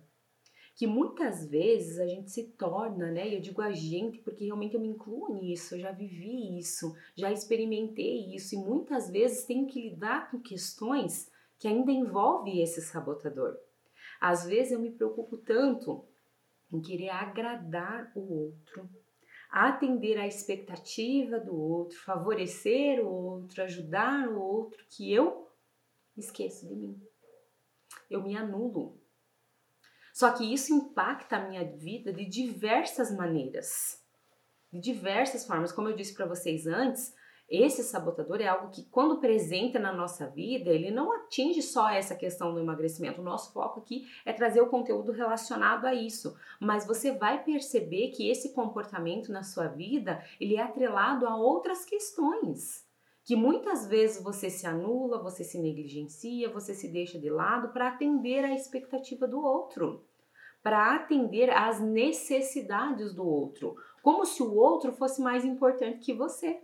Que 0.75 0.87
muitas 0.87 1.47
vezes 1.49 1.99
a 1.99 2.07
gente 2.07 2.31
se 2.31 2.45
torna, 2.53 3.11
né? 3.11 3.35
Eu 3.35 3.41
digo 3.41 3.61
a 3.61 3.73
gente 3.73 4.19
porque 4.19 4.45
realmente 4.45 4.75
eu 4.75 4.81
me 4.81 4.89
incluo 4.89 5.35
nisso, 5.35 5.75
eu 5.75 5.81
já 5.81 5.93
vivi 5.93 6.59
isso, 6.59 6.95
já 7.17 7.31
experimentei 7.31 8.35
isso 8.35 8.55
e 8.55 8.59
muitas 8.59 9.11
vezes 9.11 9.45
tenho 9.45 9.67
que 9.67 9.91
lidar 9.91 10.31
com 10.31 10.41
questões 10.41 11.31
que 11.59 11.69
ainda 11.69 11.93
envolvem 11.93 12.63
esse 12.63 12.81
sabotador. 12.81 13.59
Às 14.21 14.47
vezes 14.47 14.73
eu 14.73 14.81
me 14.81 14.91
preocupo 14.91 15.37
tanto 15.37 16.05
em 16.73 16.81
querer 16.81 17.11
agradar 17.11 18.11
o 18.15 18.21
outro, 18.21 18.89
atender 19.51 20.19
à 20.19 20.27
expectativa 20.27 21.39
do 21.39 21.55
outro, 21.55 21.99
favorecer 21.99 23.05
o 23.05 23.09
outro, 23.09 23.63
ajudar 23.63 24.29
o 24.29 24.41
outro, 24.41 24.85
que 24.89 25.13
eu 25.13 25.50
esqueço 26.17 26.67
de 26.67 26.75
mim. 26.75 27.01
Eu 28.09 28.23
me 28.23 28.37
anulo. 28.37 29.01
Só 30.13 30.33
que 30.33 30.53
isso 30.53 30.75
impacta 30.75 31.37
a 31.37 31.49
minha 31.49 31.65
vida 31.65 32.13
de 32.13 32.25
diversas 32.25 33.15
maneiras. 33.15 34.05
De 34.73 34.81
diversas 34.81 35.47
formas. 35.47 35.73
Como 35.73 35.89
eu 35.89 35.97
disse 35.97 36.15
para 36.15 36.27
vocês 36.27 36.67
antes, 36.67 37.15
esse 37.49 37.83
sabotador 37.83 38.41
é 38.41 38.47
algo 38.47 38.71
que, 38.71 38.85
quando 38.91 39.19
presente 39.19 39.79
na 39.79 39.93
nossa 39.93 40.29
vida, 40.29 40.71
ele 40.71 40.91
não 40.91 41.13
atinge 41.13 41.63
só 41.63 41.89
essa 41.89 42.15
questão 42.15 42.53
do 42.53 42.61
emagrecimento. 42.61 43.21
O 43.21 43.25
nosso 43.25 43.53
foco 43.53 43.81
aqui 43.81 44.07
é 44.25 44.33
trazer 44.33 44.61
o 44.61 44.69
conteúdo 44.69 45.11
relacionado 45.11 45.85
a 45.87 45.95
isso. 45.95 46.37
Mas 46.61 46.87
você 46.87 47.13
vai 47.13 47.43
perceber 47.43 48.11
que 48.11 48.31
esse 48.31 48.53
comportamento 48.53 49.33
na 49.33 49.43
sua 49.43 49.67
vida, 49.67 50.25
ele 50.41 50.57
é 50.57 50.63
atrelado 50.63 51.27
a 51.27 51.37
outras 51.37 51.85
questões 51.85 52.89
que 53.25 53.37
muitas 53.37 53.87
vezes 53.87 54.23
você 54.23 54.49
se 54.49 54.67
anula, 54.67 55.23
você 55.23 55.45
se 55.45 55.59
negligencia, 55.59 56.51
você 56.51 56.75
se 56.75 56.89
deixa 56.89 57.19
de 57.19 57.29
lado 57.29 57.73
para 57.73 57.89
atender 57.89 58.45
à 58.45 58.55
expectativa 58.55 59.27
do 59.29 59.41
outro, 59.41 60.05
para 60.63 60.95
atender 60.95 61.51
às 61.51 61.81
necessidades 61.81 63.15
do 63.15 63.27
outro, 63.27 63.77
como 64.03 64.25
se 64.25 64.43
o 64.43 64.55
outro 64.55 64.93
fosse 64.93 65.21
mais 65.21 65.45
importante 65.45 66.05
que 66.05 66.13
você. 66.13 66.61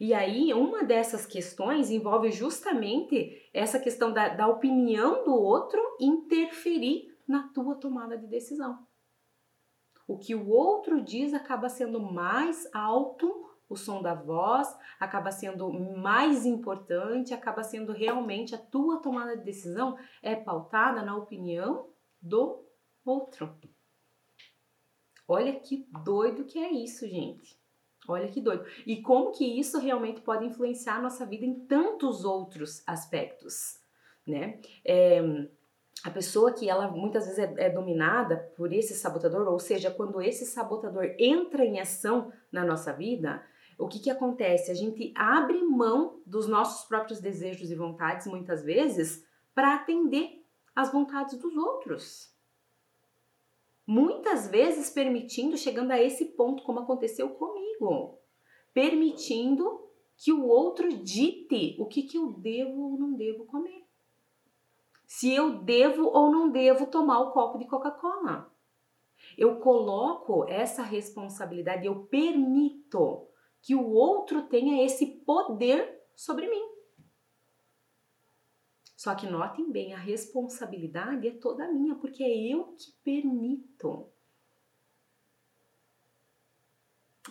E 0.00 0.12
aí, 0.12 0.52
uma 0.52 0.82
dessas 0.82 1.26
questões 1.26 1.90
envolve 1.90 2.30
justamente 2.32 3.48
essa 3.52 3.78
questão 3.78 4.12
da, 4.12 4.28
da 4.28 4.48
opinião 4.48 5.22
do 5.24 5.34
outro 5.34 5.80
interferir 6.00 7.16
na 7.26 7.48
tua 7.48 7.76
tomada 7.76 8.16
de 8.16 8.26
decisão. 8.26 8.84
O 10.08 10.18
que 10.18 10.34
o 10.34 10.48
outro 10.48 11.02
diz 11.02 11.34
acaba 11.34 11.68
sendo 11.68 12.00
mais 12.00 12.68
alto 12.72 13.46
o 13.68 13.76
som 13.76 14.00
da 14.00 14.14
voz, 14.14 14.68
acaba 14.98 15.30
sendo 15.30 15.72
mais 15.72 16.46
importante, 16.46 17.34
acaba 17.34 17.62
sendo 17.62 17.92
realmente 17.92 18.54
a 18.54 18.58
tua 18.58 19.00
tomada 19.00 19.36
de 19.36 19.44
decisão 19.44 19.96
é 20.22 20.36
pautada 20.36 21.02
na 21.02 21.16
opinião 21.16 21.88
do 22.20 22.64
outro. 23.04 23.56
Olha 25.28 25.58
que 25.58 25.86
doido 26.04 26.44
que 26.44 26.58
é 26.58 26.70
isso, 26.70 27.06
gente. 27.08 27.58
Olha 28.08 28.28
que 28.28 28.40
doido. 28.40 28.64
E 28.86 29.02
como 29.02 29.32
que 29.32 29.58
isso 29.58 29.80
realmente 29.80 30.20
pode 30.20 30.44
influenciar 30.44 30.96
a 30.96 31.02
nossa 31.02 31.26
vida 31.26 31.44
em 31.44 31.66
tantos 31.66 32.24
outros 32.24 32.82
aspectos, 32.86 33.80
né? 34.24 34.60
É, 34.84 35.20
a 36.04 36.10
pessoa 36.10 36.52
que 36.52 36.68
ela 36.68 36.88
muitas 36.88 37.24
vezes 37.24 37.38
é, 37.38 37.66
é, 37.66 37.70
dominada 37.70 38.36
por 38.56 38.72
esse 38.72 38.94
sabotador, 38.94 39.48
ou 39.48 39.58
seja, 39.58 39.90
quando 39.90 40.22
esse 40.22 40.46
sabotador 40.46 41.16
entra 41.18 41.64
em 41.64 41.80
ação 41.80 42.32
na 42.52 42.64
nossa 42.64 42.92
vida, 42.92 43.42
o 43.78 43.88
que 43.88 43.98
que 43.98 44.10
acontece? 44.10 44.70
A 44.70 44.74
gente 44.74 45.12
abre 45.14 45.62
mão 45.62 46.20
dos 46.24 46.46
nossos 46.48 46.86
próprios 46.86 47.20
desejos 47.20 47.70
e 47.70 47.74
vontades 47.74 48.26
muitas 48.26 48.64
vezes 48.64 49.26
para 49.54 49.74
atender 49.74 50.44
às 50.74 50.92
vontades 50.92 51.38
dos 51.38 51.56
outros 51.56 52.36
muitas 53.86 54.48
vezes 54.48 54.90
permitindo, 54.90 55.56
chegando 55.56 55.92
a 55.92 56.02
esse 56.02 56.24
ponto, 56.24 56.64
como 56.64 56.80
aconteceu 56.80 57.28
comigo, 57.30 58.18
permitindo 58.74 59.86
que 60.16 60.32
o 60.32 60.46
outro 60.46 60.88
dite 60.88 61.76
o 61.78 61.86
que, 61.86 62.02
que 62.02 62.18
eu 62.18 62.32
devo 62.32 62.90
ou 62.90 62.98
não 62.98 63.12
devo 63.12 63.44
comer. 63.44 63.86
Se 65.06 65.32
eu 65.32 65.58
devo 65.62 66.08
ou 66.08 66.30
não 66.30 66.50
devo 66.50 66.86
tomar 66.86 67.20
o 67.20 67.30
copo 67.30 67.58
de 67.58 67.66
Coca-Cola. 67.66 68.52
Eu 69.38 69.60
coloco 69.60 70.44
essa 70.48 70.82
responsabilidade, 70.82 71.86
eu 71.86 72.04
permito 72.06 73.28
que 73.66 73.74
o 73.74 73.90
outro 73.90 74.44
tenha 74.44 74.84
esse 74.84 75.04
poder 75.26 76.00
sobre 76.14 76.48
mim. 76.48 76.70
Só 78.96 79.12
que 79.16 79.26
notem 79.26 79.72
bem, 79.72 79.92
a 79.92 79.98
responsabilidade 79.98 81.26
é 81.26 81.32
toda 81.32 81.72
minha, 81.72 81.96
porque 81.96 82.22
é 82.22 82.52
eu 82.54 82.76
que 82.76 82.92
permito. 83.02 84.08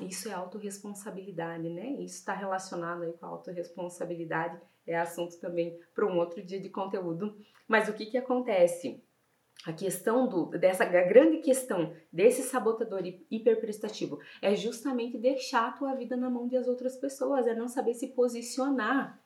Isso 0.01 0.27
é 0.27 0.33
autorresponsabilidade, 0.33 1.69
né? 1.69 1.91
Isso 2.01 2.15
está 2.15 2.33
relacionado 2.33 3.03
aí 3.03 3.13
com 3.13 3.25
a 3.25 3.29
autorresponsabilidade, 3.29 4.61
é 4.85 4.97
assunto 4.97 5.39
também 5.39 5.79
para 5.93 6.05
um 6.05 6.17
outro 6.17 6.43
dia 6.43 6.59
de 6.59 6.67
conteúdo. 6.69 7.33
Mas 7.65 7.87
o 7.87 7.93
que 7.93 8.07
que 8.07 8.17
acontece? 8.17 9.01
A 9.65 9.73
questão 9.73 10.27
do, 10.27 10.45
dessa 10.45 10.83
a 10.83 11.03
grande 11.03 11.37
questão 11.37 11.93
desse 12.13 12.43
sabotador 12.43 13.01
hiperprestativo 13.31 14.19
é 14.41 14.55
justamente 14.55 15.17
deixar 15.17 15.69
a 15.69 15.71
tua 15.71 15.95
vida 15.95 16.15
na 16.15 16.29
mão 16.29 16.47
das 16.47 16.67
outras 16.67 16.95
pessoas, 16.95 17.47
é 17.47 17.55
não 17.55 17.67
saber 17.67 17.93
se 17.93 18.09
posicionar 18.09 19.19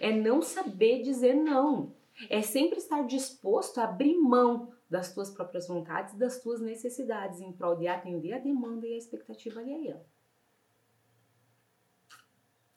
é 0.00 0.12
não 0.12 0.40
saber 0.40 1.02
dizer 1.02 1.34
não. 1.34 1.94
É 2.28 2.42
sempre 2.42 2.78
estar 2.78 3.02
disposto 3.02 3.78
a 3.78 3.84
abrir 3.84 4.16
mão 4.16 4.72
das 4.88 5.12
tuas 5.12 5.30
próprias 5.30 5.66
vontades, 5.66 6.14
das 6.14 6.40
tuas 6.40 6.60
necessidades, 6.60 7.40
em 7.40 7.52
prol 7.52 7.76
de 7.76 7.88
atender 7.88 8.34
a 8.34 8.38
demanda 8.38 8.86
e 8.86 8.94
a 8.94 8.98
expectativa 8.98 9.60
alheia. 9.60 10.04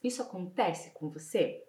Isso 0.04 0.22
acontece 0.22 0.92
com 0.92 1.10
você? 1.10 1.65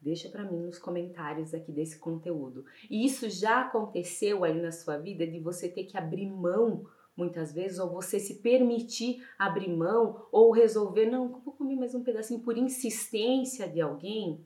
Deixa 0.00 0.30
para 0.30 0.44
mim 0.44 0.60
nos 0.60 0.78
comentários 0.78 1.52
aqui 1.52 1.70
desse 1.70 1.98
conteúdo. 1.98 2.64
E 2.88 3.04
isso 3.04 3.28
já 3.28 3.62
aconteceu 3.62 4.44
aí 4.44 4.60
na 4.60 4.72
sua 4.72 4.96
vida 4.96 5.26
de 5.26 5.38
você 5.38 5.68
ter 5.68 5.84
que 5.84 5.98
abrir 5.98 6.26
mão 6.26 6.86
muitas 7.16 7.52
vezes, 7.52 7.78
ou 7.78 7.90
você 7.90 8.18
se 8.18 8.40
permitir 8.40 9.22
abrir 9.38 9.68
mão, 9.68 10.26
ou 10.32 10.50
resolver, 10.50 11.04
não, 11.04 11.40
vou 11.40 11.52
comer 11.52 11.76
mais 11.76 11.94
um 11.94 12.02
pedacinho 12.02 12.40
por 12.40 12.56
insistência 12.56 13.68
de 13.68 13.80
alguém? 13.80 14.42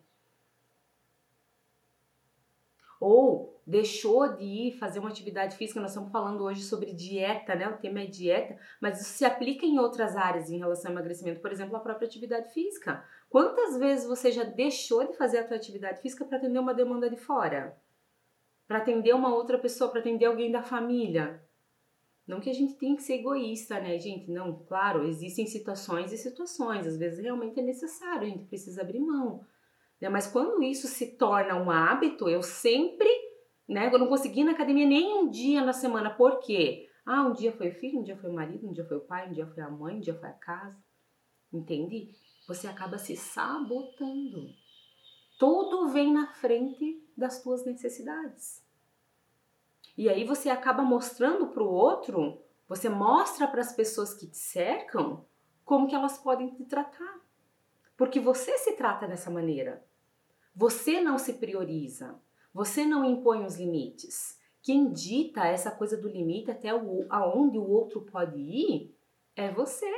ou 3.05 3.61
deixou 3.67 4.35
de 4.35 4.45
ir 4.45 4.79
fazer 4.79 4.99
uma 4.99 5.11
atividade 5.11 5.57
física, 5.57 5.79
nós 5.79 5.91
estamos 5.91 6.11
falando 6.11 6.43
hoje 6.43 6.63
sobre 6.63 6.95
dieta, 6.95 7.55
né? 7.55 7.69
O 7.69 7.77
tema 7.77 8.01
é 8.01 8.07
dieta, 8.07 8.57
mas 8.81 8.99
isso 8.99 9.11
se 9.11 9.27
aplica 9.27 9.67
em 9.67 9.79
outras 9.79 10.17
áreas 10.17 10.51
em 10.51 10.57
relação 10.57 10.91
ao 10.91 10.95
emagrecimento, 10.95 11.41
por 11.41 11.53
exemplo, 11.53 11.77
a 11.77 11.81
própria 11.81 12.07
atividade 12.07 12.53
física. 12.55 13.05
Quantas 13.35 13.77
vezes 13.77 14.07
você 14.07 14.31
já 14.31 14.45
deixou 14.45 15.05
de 15.09 15.17
fazer 15.17 15.39
a 15.39 15.49
sua 15.49 15.57
atividade 15.57 16.01
física 16.01 16.25
para 16.25 16.39
atender 16.39 16.61
uma 16.61 16.73
demanda 16.73 17.11
de 17.11 17.17
fora? 17.17 17.77
Para 18.65 18.79
atender 18.79 19.13
uma 19.13 19.35
outra 19.35 19.59
pessoa, 19.59 19.91
para 19.91 19.99
atender 19.99 20.27
alguém 20.27 20.53
da 20.53 20.63
família? 20.63 21.43
Não 22.29 22.39
que 22.39 22.49
a 22.49 22.53
gente 22.53 22.75
tenha 22.75 22.95
que 22.95 23.03
ser 23.03 23.15
egoísta, 23.15 23.81
né, 23.81 23.99
gente? 23.99 24.31
Não, 24.31 24.65
claro, 24.69 25.05
existem 25.05 25.49
situações 25.49 26.13
e 26.13 26.17
situações, 26.17 26.87
às 26.87 26.97
vezes 26.97 27.19
realmente 27.19 27.59
é 27.59 27.63
necessário, 27.65 28.23
a 28.23 28.31
gente 28.31 28.45
precisa 28.45 28.83
abrir 28.83 29.01
mão. 29.01 29.45
Né? 30.01 30.09
Mas 30.09 30.29
quando 30.29 30.63
isso 30.63 30.87
se 30.87 31.17
torna 31.17 31.57
um 31.57 31.73
hábito, 31.73 32.29
eu 32.29 32.41
sempre, 32.41 33.11
né? 33.69 33.91
Eu 33.93 33.99
não 33.99 34.07
consegui 34.07 34.43
ir 34.43 34.45
na 34.45 34.53
academia 34.53 34.87
nem 34.87 35.13
um 35.13 35.29
dia 35.29 35.65
na 35.65 35.73
semana. 35.73 36.09
Por 36.09 36.39
quê? 36.39 36.89
Ah, 37.05 37.27
um 37.27 37.33
dia 37.33 37.51
foi 37.51 37.71
o 37.71 37.75
filho, 37.75 37.99
um 37.99 38.05
dia 38.05 38.17
foi 38.17 38.31
o 38.31 38.33
marido, 38.33 38.69
um 38.69 38.73
dia 38.73 38.87
foi 38.87 38.99
o 38.99 39.05
pai, 39.05 39.29
um 39.29 39.33
dia 39.33 39.49
foi 39.49 39.65
a 39.65 39.69
mãe, 39.69 39.97
um 39.97 40.01
dia 40.01 40.15
foi 40.15 40.29
a 40.29 40.35
casa. 40.35 40.81
Entende? 41.53 42.15
Você 42.47 42.67
acaba 42.67 42.99
se 42.99 43.17
sabotando. 43.17 44.55
Tudo 45.39 45.89
vem 45.89 46.13
na 46.13 46.33
frente 46.35 47.03
das 47.17 47.43
tuas 47.43 47.65
necessidades. 47.65 48.63
E 49.97 50.09
aí 50.09 50.25
você 50.25 50.51
acaba 50.51 50.83
mostrando 50.83 51.49
para 51.49 51.63
o 51.63 51.73
outro, 51.73 52.43
você 52.69 52.89
mostra 52.89 53.47
para 53.47 53.61
as 53.61 53.73
pessoas 53.73 54.15
que 54.15 54.27
te 54.27 54.37
cercam 54.37 55.25
como 55.65 55.87
que 55.89 55.95
elas 55.95 56.19
podem 56.19 56.53
te 56.53 56.65
tratar. 56.65 57.21
Porque 57.97 58.19
você 58.19 58.59
se 58.59 58.73
trata 58.73 59.07
dessa 59.07 59.31
maneira. 59.31 59.85
Você 60.55 61.01
não 61.01 61.19
se 61.19 61.35
prioriza, 61.35 62.21
você 62.53 62.85
não 62.85 63.05
impõe 63.05 63.45
os 63.45 63.57
limites. 63.57 64.39
Quem 64.63 64.93
dita 64.93 65.47
essa 65.47 65.71
coisa 65.71 65.97
do 65.97 66.09
limite 66.09 66.51
até 66.51 66.75
o, 66.75 67.07
aonde 67.11 67.59
o 67.59 67.69
outro 67.69 68.03
pode 68.03 68.41
ir 68.41 68.97
é 69.37 69.51
você. 69.51 69.91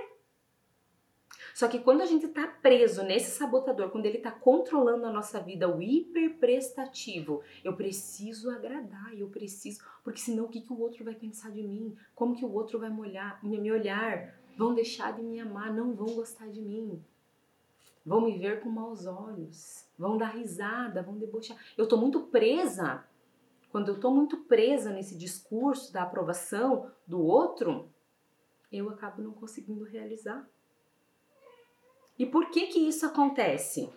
Só 1.57 1.69
que 1.69 1.79
quando 1.79 2.03
a 2.03 2.05
gente 2.05 2.27
está 2.27 2.47
preso 2.47 3.03
nesse 3.03 3.31
sabotador, 3.31 3.89
quando 3.89 4.05
ele 4.05 4.19
está 4.19 4.31
controlando 4.31 5.07
a 5.07 5.11
nossa 5.11 5.41
vida, 5.41 5.67
o 5.67 5.81
hiperprestativo, 5.81 7.43
eu 7.65 7.75
preciso 7.75 8.51
agradar, 8.51 9.19
eu 9.19 9.31
preciso, 9.31 9.83
porque 10.05 10.21
senão 10.21 10.45
o 10.45 10.49
que, 10.51 10.61
que 10.61 10.71
o 10.71 10.79
outro 10.79 11.03
vai 11.03 11.15
pensar 11.15 11.51
de 11.51 11.63
mim? 11.63 11.97
Como 12.15 12.37
que 12.37 12.45
o 12.45 12.53
outro 12.53 12.79
vai 12.79 12.91
me 12.91 13.01
olhar, 13.01 13.43
me 13.43 13.73
olhar? 13.73 14.39
Vão 14.55 14.75
deixar 14.75 15.15
de 15.15 15.23
me 15.23 15.41
amar, 15.41 15.73
não 15.73 15.95
vão 15.95 16.15
gostar 16.15 16.47
de 16.49 16.61
mim 16.61 17.03
vão 18.05 18.21
me 18.21 18.39
ver 18.39 18.61
com 18.61 18.69
maus 18.69 19.05
olhos, 19.05 19.85
vão 19.99 20.17
dar 20.17 20.29
risada, 20.29 21.03
vão 21.03 21.19
debochar. 21.19 21.57
Eu 21.77 21.85
estou 21.85 21.99
muito 21.99 22.21
presa. 22.27 23.05
Quando 23.73 23.89
eu 23.89 23.95
estou 23.95 24.15
muito 24.15 24.45
presa 24.45 24.93
nesse 24.93 25.19
discurso 25.19 25.93
da 25.93 26.05
aprovação 26.05 26.89
do 27.05 27.21
outro, 27.21 27.91
eu 28.71 28.89
acabo 28.91 29.21
não 29.21 29.33
conseguindo 29.33 29.83
realizar. 29.83 30.49
E 32.19 32.25
por 32.27 32.51
que 32.51 32.67
que 32.67 32.79
isso 32.79 33.05
acontece? 33.07 33.91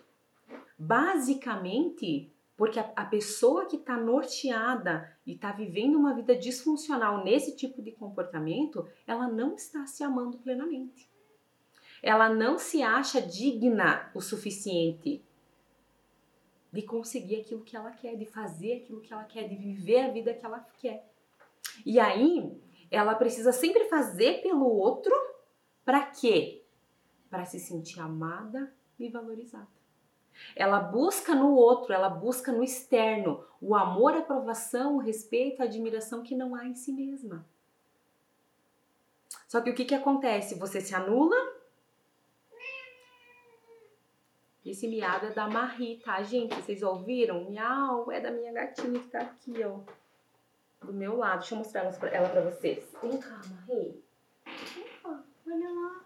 Basicamente, 0.78 2.32
porque 2.56 2.78
a, 2.78 2.92
a 2.96 3.04
pessoa 3.04 3.66
que 3.66 3.76
está 3.76 3.96
norteada 3.96 5.16
e 5.26 5.32
está 5.32 5.52
vivendo 5.52 5.96
uma 5.96 6.14
vida 6.14 6.36
disfuncional 6.36 7.24
nesse 7.24 7.56
tipo 7.56 7.82
de 7.82 7.92
comportamento, 7.92 8.86
ela 9.06 9.28
não 9.28 9.54
está 9.54 9.86
se 9.86 10.02
amando 10.02 10.38
plenamente 10.38 11.10
ela 12.02 12.28
não 12.28 12.58
se 12.58 12.82
acha 12.82 13.20
digna 13.20 14.10
o 14.14 14.20
suficiente 14.20 15.22
de 16.72 16.82
conseguir 16.82 17.40
aquilo 17.40 17.62
que 17.62 17.76
ela 17.76 17.90
quer, 17.90 18.16
de 18.16 18.24
fazer 18.24 18.74
aquilo 18.74 19.00
que 19.00 19.12
ela 19.12 19.24
quer, 19.24 19.48
de 19.48 19.56
viver 19.56 20.00
a 20.00 20.10
vida 20.10 20.32
que 20.32 20.44
ela 20.44 20.60
quer. 20.78 21.04
E 21.84 21.98
aí, 21.98 22.56
ela 22.90 23.14
precisa 23.14 23.52
sempre 23.52 23.84
fazer 23.84 24.40
pelo 24.40 24.66
outro 24.66 25.12
para 25.84 26.06
quê? 26.06 26.59
Para 27.30 27.44
se 27.44 27.58
sentir 27.58 28.00
amada 28.00 28.72
e 28.98 29.08
valorizada. 29.08 29.68
Ela 30.56 30.80
busca 30.80 31.34
no 31.34 31.54
outro, 31.54 31.92
ela 31.92 32.08
busca 32.08 32.50
no 32.50 32.62
externo 32.62 33.44
o 33.60 33.74
amor, 33.74 34.14
a 34.14 34.18
aprovação, 34.18 34.96
o 34.96 35.00
respeito, 35.00 35.62
a 35.62 35.64
admiração 35.64 36.22
que 36.22 36.34
não 36.34 36.54
há 36.54 36.66
em 36.66 36.74
si 36.74 36.92
mesma. 36.92 37.44
Só 39.46 39.60
que 39.60 39.70
o 39.70 39.74
que, 39.74 39.84
que 39.84 39.94
acontece? 39.94 40.58
Você 40.58 40.80
se 40.80 40.94
anula 40.94 41.36
esse 44.70 44.86
miado 44.86 45.26
é 45.26 45.30
da 45.30 45.48
Marie, 45.48 45.98
tá, 45.98 46.22
gente? 46.22 46.54
Vocês 46.54 46.82
ouviram? 46.82 47.50
Miau 47.50 48.10
é 48.12 48.20
da 48.20 48.30
minha 48.30 48.52
gatinha 48.52 49.00
que 49.00 49.08
tá 49.08 49.20
aqui, 49.20 49.54
ó. 49.64 49.80
Do 50.84 50.92
meu 50.92 51.16
lado. 51.16 51.40
Deixa 51.40 51.54
eu 51.54 51.58
mostrar 51.58 51.82
ela 52.12 52.28
pra, 52.28 52.40
vocês. 52.42 52.84
Vem 53.02 53.18
cá, 53.18 53.40
Marie. 53.66 54.02
Olha 55.04 55.70
lá. 55.70 55.99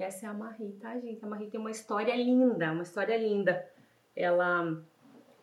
Essa 0.00 0.26
é 0.26 0.28
a 0.30 0.32
Marie, 0.32 0.72
tá, 0.80 0.98
gente? 0.98 1.22
A 1.22 1.28
Marie 1.28 1.50
tem 1.50 1.60
uma 1.60 1.70
história 1.70 2.16
linda, 2.16 2.72
uma 2.72 2.82
história 2.82 3.16
linda. 3.18 3.70
Ela, 4.16 4.82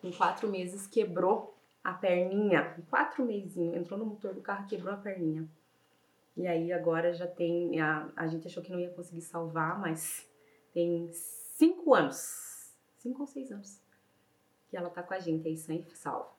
em 0.03 0.11
quatro 0.11 0.49
meses, 0.49 0.87
quebrou 0.87 1.55
a 1.83 1.93
perninha. 1.93 2.75
Em 2.77 2.81
quatro 2.81 3.23
meses, 3.23 3.55
entrou 3.55 3.99
no 3.99 4.05
motor 4.05 4.33
do 4.33 4.41
carro 4.41 4.67
quebrou 4.67 4.93
a 4.93 4.97
perninha. 4.97 5.47
E 6.35 6.47
aí 6.47 6.73
agora 6.73 7.13
já 7.13 7.27
tem. 7.27 7.79
A, 7.79 8.11
a 8.15 8.25
gente 8.25 8.47
achou 8.47 8.63
que 8.63 8.71
não 8.71 8.79
ia 8.79 8.89
conseguir 8.89 9.21
salvar, 9.21 9.79
mas 9.79 10.27
tem 10.73 11.07
cinco 11.11 11.93
anos. 11.93 12.75
Cinco 12.97 13.21
ou 13.21 13.27
seis 13.27 13.51
anos. 13.51 13.79
Que 14.69 14.75
ela 14.75 14.89
tá 14.89 15.03
com 15.03 15.13
a 15.13 15.19
gente 15.19 15.47
aí, 15.47 15.55
sem 15.55 15.85
salvo. 15.89 16.36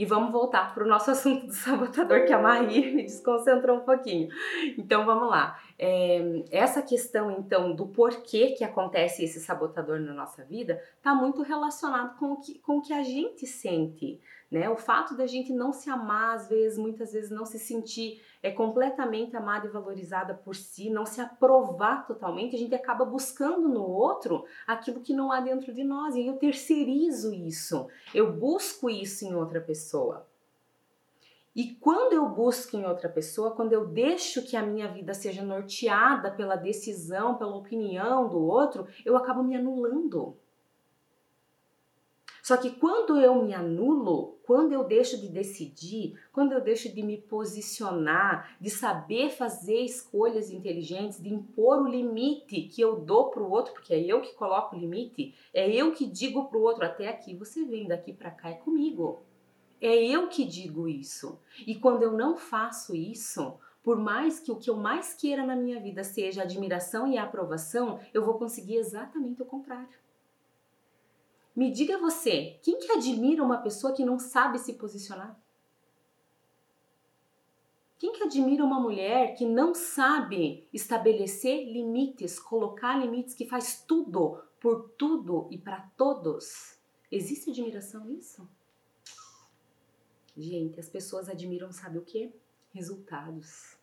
E 0.00 0.06
vamos 0.06 0.32
voltar 0.32 0.72
para 0.72 0.82
o 0.82 0.88
nosso 0.88 1.10
assunto 1.12 1.46
do 1.46 1.52
sabotador, 1.52 2.24
que 2.24 2.32
a 2.32 2.38
Maria 2.38 2.90
me 2.90 3.02
desconcentrou 3.02 3.76
um 3.76 3.80
pouquinho. 3.80 4.30
Então 4.78 5.04
vamos 5.04 5.28
lá. 5.28 5.60
É, 5.78 6.42
essa 6.50 6.80
questão, 6.80 7.30
então, 7.30 7.74
do 7.76 7.86
porquê 7.86 8.52
que 8.56 8.64
acontece 8.64 9.22
esse 9.22 9.38
sabotador 9.40 10.00
na 10.00 10.14
nossa 10.14 10.42
vida, 10.42 10.82
está 10.96 11.14
muito 11.14 11.42
relacionado 11.42 12.16
com 12.18 12.32
o, 12.32 12.40
que, 12.40 12.58
com 12.60 12.78
o 12.78 12.80
que 12.80 12.94
a 12.94 13.02
gente 13.02 13.46
sente. 13.46 14.18
Né? 14.50 14.70
O 14.70 14.76
fato 14.76 15.14
da 15.14 15.26
gente 15.26 15.52
não 15.52 15.70
se 15.70 15.90
amar, 15.90 16.34
às 16.34 16.48
vezes, 16.48 16.78
muitas 16.78 17.12
vezes 17.12 17.30
não 17.30 17.44
se 17.44 17.58
sentir 17.58 18.22
é 18.42 18.50
completamente 18.50 19.36
amada 19.36 19.66
e 19.66 19.70
valorizada 19.70 20.34
por 20.34 20.56
si, 20.56 20.88
não 20.88 21.04
se 21.04 21.20
aprovar 21.20 22.06
totalmente, 22.06 22.56
a 22.56 22.58
gente 22.58 22.74
acaba 22.74 23.04
buscando 23.04 23.68
no 23.68 23.82
outro 23.82 24.44
aquilo 24.66 25.00
que 25.00 25.12
não 25.12 25.30
há 25.30 25.40
dentro 25.40 25.72
de 25.72 25.84
nós. 25.84 26.14
E 26.14 26.26
eu 26.26 26.36
terceirizo 26.36 27.34
isso, 27.34 27.88
eu 28.14 28.32
busco 28.32 28.88
isso 28.88 29.24
em 29.24 29.34
outra 29.34 29.60
pessoa. 29.60 30.26
E 31.54 31.74
quando 31.74 32.12
eu 32.12 32.28
busco 32.28 32.76
em 32.76 32.84
outra 32.84 33.08
pessoa, 33.08 33.50
quando 33.50 33.72
eu 33.72 33.84
deixo 33.84 34.46
que 34.46 34.56
a 34.56 34.62
minha 34.62 34.86
vida 34.86 35.12
seja 35.12 35.42
norteada 35.42 36.30
pela 36.30 36.54
decisão, 36.54 37.34
pela 37.34 37.56
opinião 37.56 38.28
do 38.28 38.38
outro, 38.38 38.86
eu 39.04 39.16
acabo 39.16 39.42
me 39.42 39.56
anulando. 39.56 40.36
Só 42.50 42.56
que 42.56 42.72
quando 42.72 43.16
eu 43.20 43.40
me 43.44 43.54
anulo, 43.54 44.40
quando 44.42 44.72
eu 44.72 44.82
deixo 44.82 45.16
de 45.20 45.28
decidir, 45.28 46.18
quando 46.32 46.50
eu 46.50 46.60
deixo 46.60 46.92
de 46.92 47.00
me 47.00 47.16
posicionar, 47.16 48.56
de 48.60 48.68
saber 48.68 49.30
fazer 49.30 49.82
escolhas 49.82 50.50
inteligentes, 50.50 51.22
de 51.22 51.32
impor 51.32 51.80
o 51.80 51.86
limite 51.86 52.62
que 52.62 52.80
eu 52.80 52.96
dou 52.96 53.30
para 53.30 53.40
o 53.40 53.48
outro, 53.52 53.72
porque 53.72 53.94
é 53.94 54.00
eu 54.00 54.20
que 54.20 54.34
coloco 54.34 54.74
o 54.74 54.78
limite, 54.80 55.32
é 55.54 55.70
eu 55.72 55.92
que 55.92 56.04
digo 56.04 56.48
para 56.48 56.58
o 56.58 56.62
outro 56.62 56.84
até 56.84 57.06
aqui 57.06 57.36
você 57.36 57.64
vem, 57.64 57.86
daqui 57.86 58.12
para 58.12 58.32
cá 58.32 58.50
é 58.50 58.54
comigo. 58.54 59.20
É 59.80 59.94
eu 59.94 60.26
que 60.26 60.44
digo 60.44 60.88
isso. 60.88 61.38
E 61.64 61.76
quando 61.76 62.02
eu 62.02 62.10
não 62.10 62.36
faço 62.36 62.96
isso, 62.96 63.60
por 63.80 63.96
mais 63.96 64.40
que 64.40 64.50
o 64.50 64.56
que 64.56 64.68
eu 64.68 64.76
mais 64.76 65.14
queira 65.14 65.46
na 65.46 65.54
minha 65.54 65.78
vida 65.78 66.02
seja 66.02 66.42
admiração 66.42 67.06
e 67.06 67.16
aprovação, 67.16 68.00
eu 68.12 68.24
vou 68.24 68.34
conseguir 68.34 68.74
exatamente 68.74 69.40
o 69.40 69.46
contrário. 69.46 69.99
Me 71.54 71.70
diga 71.70 71.98
você, 71.98 72.58
quem 72.62 72.78
que 72.78 72.92
admira 72.92 73.42
uma 73.42 73.58
pessoa 73.58 73.92
que 73.92 74.04
não 74.04 74.18
sabe 74.18 74.58
se 74.58 74.74
posicionar? 74.74 75.38
Quem 77.98 78.12
que 78.12 78.22
admira 78.22 78.64
uma 78.64 78.80
mulher 78.80 79.34
que 79.34 79.44
não 79.44 79.74
sabe 79.74 80.66
estabelecer 80.72 81.70
limites, 81.70 82.38
colocar 82.38 82.96
limites, 82.96 83.34
que 83.34 83.46
faz 83.46 83.84
tudo 83.86 84.42
por 84.58 84.88
tudo 84.96 85.48
e 85.50 85.58
para 85.58 85.82
todos? 85.98 86.78
Existe 87.12 87.50
admiração 87.50 88.04
nisso? 88.06 88.48
Gente, 90.34 90.80
as 90.80 90.88
pessoas 90.88 91.28
admiram, 91.28 91.70
sabe 91.72 91.98
o 91.98 92.02
que? 92.02 92.32
Resultados. 92.72 93.76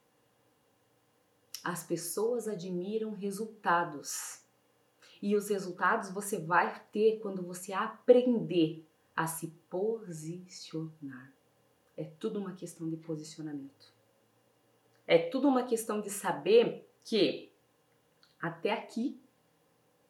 As 1.64 1.84
pessoas 1.84 2.48
admiram 2.48 3.12
resultados. 3.12 4.42
E 5.22 5.36
os 5.36 5.50
resultados 5.50 6.12
você 6.12 6.40
vai 6.40 6.82
ter 6.92 7.20
quando 7.20 7.42
você 7.42 7.74
aprender 7.74 8.86
a 9.16 9.26
se 9.26 9.48
posicionar. 9.70 11.34
É 11.96 12.04
tudo 12.04 12.40
uma 12.40 12.54
questão 12.54 12.88
de 12.90 12.98
posicionamento. 12.98 13.94
É 15.08 15.18
tudo 15.18 15.48
uma 15.48 15.64
questão 15.64 16.00
de 16.00 16.10
saber 16.10 16.88
que 17.04 17.52
até 18.40 18.72
aqui 18.72 19.20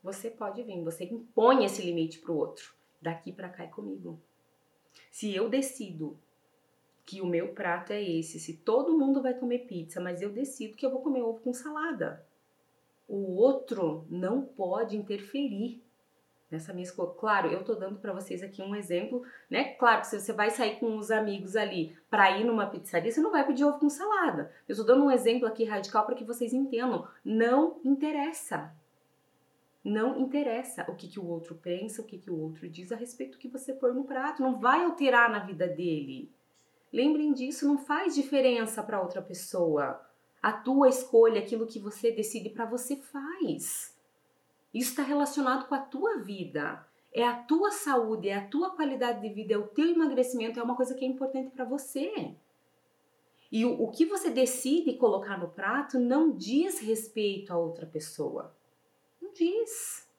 você 0.04 0.30
pode 0.30 0.62
vir, 0.64 0.84
você 0.84 1.06
impõe 1.06 1.64
esse 1.64 1.82
limite 1.82 2.20
para 2.20 2.32
o 2.32 2.38
outro. 2.38 2.74
Daqui 3.02 3.32
para 3.32 3.50
cá 3.50 3.64
é 3.64 3.68
comigo. 3.68 4.20
Se 5.12 5.34
eu 5.34 5.50
decido 5.50 6.20
que 7.06 7.22
o 7.22 7.26
meu 7.26 7.54
prato 7.54 7.94
é 7.94 8.04
esse, 8.04 8.40
se 8.40 8.58
todo 8.58 8.98
mundo 8.98 9.22
vai 9.22 9.34
comer 9.34 9.60
pizza, 9.60 10.02
mas 10.02 10.22
eu 10.22 10.30
decido 10.30 10.76
que 10.76 10.86
eu 10.86 10.92
vou 10.92 11.02
comer 11.02 11.22
ovo 11.22 11.40
com 11.40 11.54
salada, 11.54 12.27
o 13.08 13.36
outro 13.36 14.06
não 14.10 14.42
pode 14.42 14.98
interferir 14.98 15.82
nessa 16.50 16.74
minha 16.74 16.84
escolha. 16.84 17.12
Claro, 17.18 17.48
eu 17.50 17.64
tô 17.64 17.76
dando 17.76 18.00
para 18.00 18.14
vocês 18.14 18.42
aqui 18.42 18.62
um 18.62 18.76
exemplo, 18.76 19.24
né? 19.50 19.74
Claro 19.76 20.02
que 20.02 20.08
se 20.08 20.20
você 20.20 20.34
vai 20.34 20.50
sair 20.50 20.80
com 20.80 20.98
os 20.98 21.12
amigos 21.12 21.56
ali 21.56 21.98
para 22.10 22.38
ir 22.38 22.44
numa 22.46 22.68
pizzaria, 22.68 23.12
você 23.12 23.22
não 23.22 23.32
vai 23.32 23.46
pedir 23.46 23.66
ovo 23.66 23.80
com 23.80 23.90
salada. 23.90 24.52
Eu 24.68 24.76
tô 24.76 24.84
dando 24.84 25.04
um 25.04 25.12
exemplo 25.12 25.48
aqui 25.48 25.64
radical 25.64 26.06
para 26.06 26.16
que 26.16 26.24
vocês 26.24 26.54
entendam. 26.54 27.08
Não 27.24 27.80
interessa. 27.84 28.74
Não 29.84 30.20
interessa 30.20 30.86
o 30.90 30.96
que, 30.96 31.08
que 31.08 31.20
o 31.20 31.26
outro 31.26 31.56
pensa, 31.56 32.02
o 32.02 32.06
que, 32.06 32.18
que 32.18 32.30
o 32.30 32.38
outro 32.38 32.68
diz 32.68 32.92
a 32.92 32.96
respeito 32.96 33.34
do 33.34 33.38
que 33.38 33.48
você 33.48 33.74
pôr 33.74 33.94
no 33.94 34.04
prato. 34.04 34.42
Não 34.42 34.60
vai 34.60 34.84
alterar 34.84 35.30
na 35.30 35.40
vida 35.40 35.68
dele. 35.68 36.30
Lembrem 36.92 37.34
disso, 37.34 37.68
não 37.68 37.78
faz 37.78 38.16
diferença 38.16 38.82
para 38.82 39.02
outra 39.02 39.22
pessoa. 39.22 40.02
A 40.48 40.54
tua 40.54 40.88
escolha, 40.88 41.42
aquilo 41.42 41.68
que 41.68 41.78
você 41.78 42.10
decide 42.10 42.50
para 42.50 42.64
você 42.64 42.96
faz. 42.96 43.94
Isso 44.74 44.92
está 44.92 45.04
relacionado 45.04 45.68
com 45.68 45.76
a 45.76 45.80
tua 45.80 46.20
vida. 46.20 46.88
É 47.12 47.22
a 47.28 47.36
tua 47.36 47.70
saúde, 47.70 48.30
é 48.30 48.36
a 48.36 48.48
tua 48.48 48.70
qualidade 48.70 49.20
de 49.20 49.28
vida, 49.28 49.56
é 49.56 49.58
o 49.58 49.68
teu 49.68 49.86
emagrecimento, 49.90 50.58
é 50.58 50.64
uma 50.64 50.78
coisa 50.78 50.96
que 50.96 51.04
é 51.04 51.08
importante 51.10 51.52
para 51.52 51.66
você. 51.66 52.34
E 53.52 53.66
o, 53.66 53.84
o 53.84 53.92
que 53.92 54.06
você 54.06 54.30
decide 54.30 54.94
colocar 54.94 55.38
no 55.38 55.50
prato 55.50 56.00
não 56.00 56.32
diz 56.32 56.80
respeito 56.80 57.52
a 57.52 57.58
outra 57.58 57.86
pessoa. 57.86 58.56
Não 59.22 59.34
diz. 59.34 60.10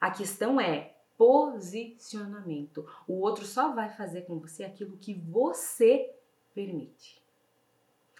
A 0.00 0.10
questão 0.10 0.58
é 0.58 0.96
posicionamento. 1.18 2.86
O 3.06 3.20
outro 3.20 3.44
só 3.44 3.74
vai 3.74 3.90
fazer 3.90 4.22
com 4.22 4.38
você 4.38 4.64
aquilo 4.64 4.96
que 4.96 5.12
você 5.12 6.10
permite. 6.54 7.22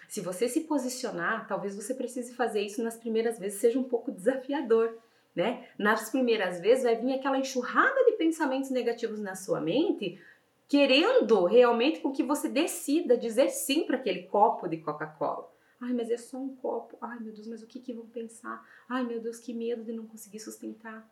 Se 0.08 0.20
você 0.20 0.48
se 0.48 0.62
posicionar, 0.62 1.46
talvez 1.46 1.74
você 1.74 1.94
precise 1.94 2.34
fazer 2.34 2.60
isso 2.60 2.82
nas 2.82 2.96
primeiras 2.96 3.38
vezes, 3.38 3.60
seja 3.60 3.78
um 3.78 3.84
pouco 3.84 4.12
desafiador, 4.12 4.98
né? 5.34 5.68
Nas 5.78 6.10
primeiras 6.10 6.60
vezes 6.60 6.84
vai 6.84 6.96
vir 6.96 7.14
aquela 7.14 7.38
enxurrada 7.38 8.04
de 8.04 8.12
pensamentos 8.12 8.70
negativos 8.70 9.20
na 9.20 9.34
sua 9.34 9.60
mente, 9.60 10.20
querendo 10.68 11.44
realmente 11.44 12.00
com 12.00 12.12
que 12.12 12.22
você 12.22 12.48
decida 12.48 13.16
dizer 13.16 13.50
sim 13.50 13.84
para 13.84 13.96
aquele 13.96 14.24
copo 14.24 14.68
de 14.68 14.78
Coca-Cola. 14.78 15.52
Ai, 15.80 15.92
mas 15.92 16.10
é 16.10 16.16
só 16.16 16.38
um 16.38 16.54
copo. 16.56 16.96
Ai, 17.00 17.18
meu 17.20 17.32
Deus, 17.32 17.46
mas 17.46 17.62
o 17.62 17.66
que, 17.66 17.80
que 17.80 17.92
vão 17.92 18.06
pensar? 18.06 18.66
Ai, 18.88 19.04
meu 19.04 19.20
Deus, 19.20 19.38
que 19.38 19.52
medo 19.52 19.84
de 19.84 19.92
não 19.92 20.06
conseguir 20.06 20.40
sustentar. 20.40 21.06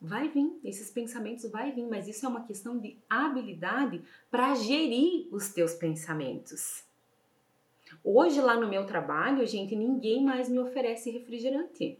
Vai 0.00 0.28
vir, 0.28 0.58
esses 0.64 0.90
pensamentos 0.90 1.50
vai 1.50 1.72
vir, 1.72 1.86
mas 1.86 2.08
isso 2.08 2.24
é 2.24 2.28
uma 2.28 2.44
questão 2.44 2.78
de 2.78 2.98
habilidade 3.08 4.02
para 4.30 4.54
gerir 4.54 5.28
os 5.30 5.52
teus 5.52 5.74
pensamentos. 5.74 6.84
Hoje 8.02 8.40
lá 8.40 8.56
no 8.56 8.68
meu 8.68 8.86
trabalho, 8.86 9.46
gente, 9.46 9.76
ninguém 9.76 10.24
mais 10.24 10.48
me 10.48 10.58
oferece 10.58 11.10
refrigerante. 11.10 11.98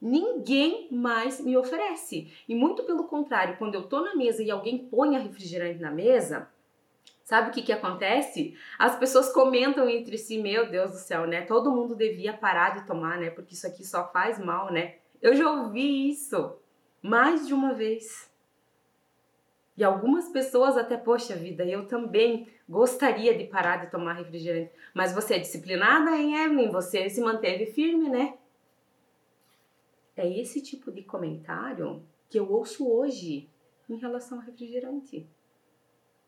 Ninguém 0.00 0.88
mais 0.92 1.40
me 1.40 1.56
oferece. 1.56 2.32
E 2.48 2.54
muito 2.54 2.84
pelo 2.84 3.04
contrário, 3.04 3.56
quando 3.56 3.74
eu 3.74 3.88
tô 3.88 4.00
na 4.00 4.14
mesa 4.14 4.42
e 4.42 4.50
alguém 4.50 4.78
põe 4.78 5.16
a 5.16 5.18
refrigerante 5.18 5.80
na 5.80 5.90
mesa, 5.90 6.48
sabe 7.24 7.50
o 7.50 7.52
que 7.52 7.62
que 7.62 7.72
acontece? 7.72 8.56
As 8.78 8.96
pessoas 8.96 9.32
comentam 9.32 9.88
entre 9.88 10.16
si, 10.16 10.38
meu 10.38 10.70
Deus 10.70 10.92
do 10.92 10.98
céu, 10.98 11.26
né? 11.26 11.42
Todo 11.42 11.72
mundo 11.72 11.96
devia 11.96 12.32
parar 12.32 12.78
de 12.78 12.86
tomar, 12.86 13.18
né? 13.18 13.30
Porque 13.30 13.54
isso 13.54 13.66
aqui 13.66 13.84
só 13.84 14.08
faz 14.12 14.38
mal, 14.38 14.72
né? 14.72 14.96
Eu 15.20 15.34
já 15.34 15.50
ouvi 15.50 16.10
isso 16.10 16.56
mais 17.02 17.46
de 17.46 17.54
uma 17.54 17.74
vez. 17.74 18.30
E 19.78 19.84
algumas 19.84 20.28
pessoas 20.28 20.76
até, 20.76 20.96
poxa 20.96 21.36
vida, 21.36 21.64
eu 21.64 21.86
também 21.86 22.48
gostaria 22.68 23.38
de 23.38 23.44
parar 23.44 23.76
de 23.76 23.92
tomar 23.92 24.14
refrigerante. 24.14 24.72
Mas 24.92 25.12
você 25.12 25.34
é 25.34 25.38
disciplinada, 25.38 26.16
hein, 26.16 26.34
Evelyn? 26.34 26.72
Você 26.72 27.08
se 27.08 27.20
manteve 27.20 27.64
firme, 27.66 28.08
né? 28.08 28.36
É 30.16 30.28
esse 30.28 30.60
tipo 30.60 30.90
de 30.90 31.04
comentário 31.04 32.04
que 32.28 32.40
eu 32.40 32.50
ouço 32.50 32.90
hoje 32.90 33.48
em 33.88 33.94
relação 33.94 34.38
ao 34.38 34.44
refrigerante. 34.44 35.30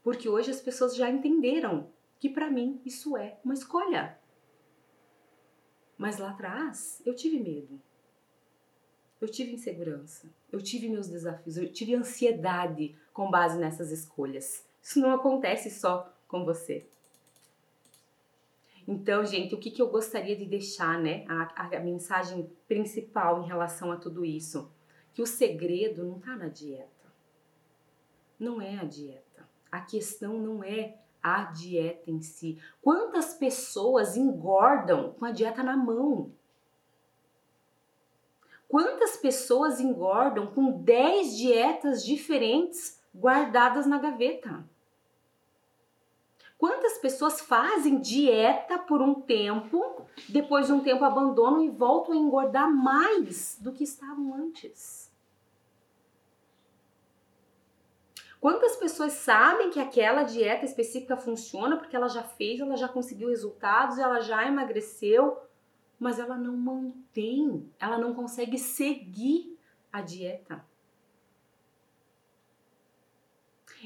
Porque 0.00 0.28
hoje 0.28 0.52
as 0.52 0.60
pessoas 0.60 0.94
já 0.94 1.10
entenderam 1.10 1.90
que 2.20 2.28
para 2.28 2.48
mim 2.48 2.80
isso 2.86 3.16
é 3.16 3.36
uma 3.44 3.54
escolha. 3.54 4.16
Mas 5.98 6.18
lá 6.18 6.30
atrás 6.30 7.02
eu 7.04 7.16
tive 7.16 7.40
medo. 7.40 7.82
Eu 9.20 9.28
tive 9.28 9.52
insegurança, 9.52 10.26
eu 10.50 10.62
tive 10.62 10.88
meus 10.88 11.06
desafios, 11.06 11.56
eu 11.56 11.70
tive 11.70 11.94
ansiedade 11.94 12.96
com 13.12 13.30
base 13.30 13.58
nessas 13.58 13.90
escolhas. 13.90 14.64
Isso 14.82 14.98
não 14.98 15.12
acontece 15.12 15.70
só 15.70 16.10
com 16.26 16.44
você. 16.44 16.86
Então, 18.88 19.24
gente, 19.24 19.54
o 19.54 19.58
que, 19.58 19.70
que 19.70 19.80
eu 19.82 19.88
gostaria 19.88 20.34
de 20.34 20.46
deixar, 20.46 20.98
né? 20.98 21.24
A, 21.28 21.76
a 21.76 21.80
mensagem 21.80 22.50
principal 22.66 23.42
em 23.42 23.46
relação 23.46 23.92
a 23.92 23.96
tudo 23.96 24.24
isso: 24.24 24.70
que 25.12 25.22
o 25.22 25.26
segredo 25.26 26.04
não 26.04 26.16
está 26.16 26.34
na 26.34 26.48
dieta. 26.48 26.88
Não 28.38 28.60
é 28.60 28.78
a 28.78 28.84
dieta. 28.84 29.48
A 29.70 29.80
questão 29.80 30.38
não 30.38 30.64
é 30.64 30.96
a 31.22 31.44
dieta 31.44 32.10
em 32.10 32.22
si. 32.22 32.58
Quantas 32.80 33.34
pessoas 33.34 34.16
engordam 34.16 35.12
com 35.12 35.24
a 35.24 35.30
dieta 35.30 35.62
na 35.62 35.76
mão? 35.76 36.32
Quantas 38.70 39.16
pessoas 39.16 39.80
engordam 39.80 40.46
com 40.46 40.70
10 40.70 41.36
dietas 41.36 42.04
diferentes 42.04 43.02
guardadas 43.12 43.84
na 43.84 43.98
gaveta? 43.98 44.64
Quantas 46.56 46.96
pessoas 46.98 47.40
fazem 47.40 47.98
dieta 47.98 48.78
por 48.78 49.02
um 49.02 49.22
tempo, 49.22 50.06
depois 50.28 50.68
de 50.68 50.72
um 50.72 50.78
tempo 50.84 51.04
abandonam 51.04 51.64
e 51.64 51.68
voltam 51.68 52.14
a 52.14 52.16
engordar 52.16 52.70
mais 52.70 53.58
do 53.60 53.72
que 53.72 53.82
estavam 53.82 54.32
antes? 54.34 55.10
Quantas 58.40 58.76
pessoas 58.76 59.14
sabem 59.14 59.70
que 59.70 59.80
aquela 59.80 60.22
dieta 60.22 60.64
específica 60.64 61.16
funciona 61.16 61.76
porque 61.76 61.96
ela 61.96 62.08
já 62.08 62.22
fez, 62.22 62.60
ela 62.60 62.76
já 62.76 62.86
conseguiu 62.86 63.30
resultados, 63.30 63.98
ela 63.98 64.20
já 64.20 64.46
emagreceu, 64.46 65.36
mas 66.00 66.18
ela 66.18 66.38
não 66.38 66.56
mantém, 66.56 67.70
ela 67.78 67.98
não 67.98 68.14
consegue 68.14 68.58
seguir 68.58 69.58
a 69.92 70.00
dieta? 70.00 70.64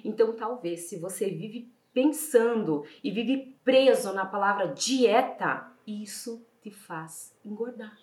Então, 0.05 0.33
talvez, 0.33 0.83
se 0.83 0.97
você 0.97 1.29
vive 1.29 1.69
pensando 1.93 2.85
e 3.03 3.11
vive 3.11 3.57
preso 3.65 4.12
na 4.12 4.25
palavra 4.25 4.69
dieta, 4.69 5.71
isso 5.87 6.45
te 6.62 6.71
faz 6.71 7.35
engordar. 7.45 7.97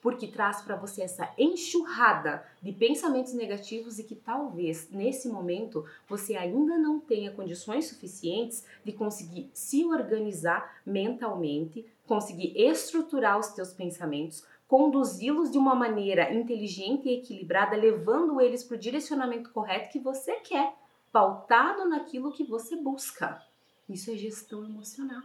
Porque 0.00 0.28
traz 0.28 0.60
para 0.60 0.76
você 0.76 1.02
essa 1.02 1.32
enxurrada 1.36 2.46
de 2.62 2.72
pensamentos 2.72 3.32
negativos 3.32 3.98
e 3.98 4.04
que 4.04 4.14
talvez 4.14 4.88
nesse 4.90 5.28
momento 5.28 5.84
você 6.08 6.36
ainda 6.36 6.78
não 6.78 7.00
tenha 7.00 7.32
condições 7.32 7.88
suficientes 7.88 8.64
de 8.84 8.92
conseguir 8.92 9.50
se 9.52 9.84
organizar 9.84 10.80
mentalmente, 10.86 11.84
conseguir 12.06 12.52
estruturar 12.56 13.38
os 13.38 13.48
teus 13.48 13.72
pensamentos, 13.72 14.44
conduzi-los 14.66 15.50
de 15.50 15.58
uma 15.58 15.74
maneira 15.74 16.32
inteligente 16.32 17.08
e 17.08 17.18
equilibrada, 17.18 17.76
levando 17.76 18.40
eles 18.40 18.64
para 18.64 18.76
o 18.76 18.80
direcionamento 18.80 19.50
correto 19.50 19.90
que 19.90 19.98
você 19.98 20.36
quer 20.36 20.74
pautado 21.12 21.88
naquilo 21.88 22.32
que 22.32 22.44
você 22.44 22.76
busca. 22.76 23.42
Isso 23.88 24.10
é 24.10 24.16
gestão 24.16 24.64
emocional. 24.64 25.22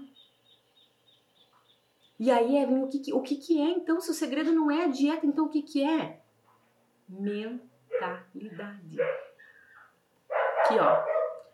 E 2.20 2.30
aí, 2.30 2.58
Evelyn, 2.58 2.84
o 2.84 2.88
que, 2.88 3.14
o 3.14 3.22
que, 3.22 3.36
que 3.36 3.60
é 3.60 3.72
então? 3.72 4.00
Se 4.00 4.12
o 4.12 4.14
segredo 4.14 4.52
não 4.54 4.70
é 4.70 4.84
a 4.84 4.88
dieta, 4.88 5.26
então 5.26 5.46
o 5.46 5.50
que, 5.50 5.64
que 5.64 5.84
é? 5.84 6.22
Mentalidade. 7.10 9.02
Aqui, 10.64 10.78
ó. 10.80 11.11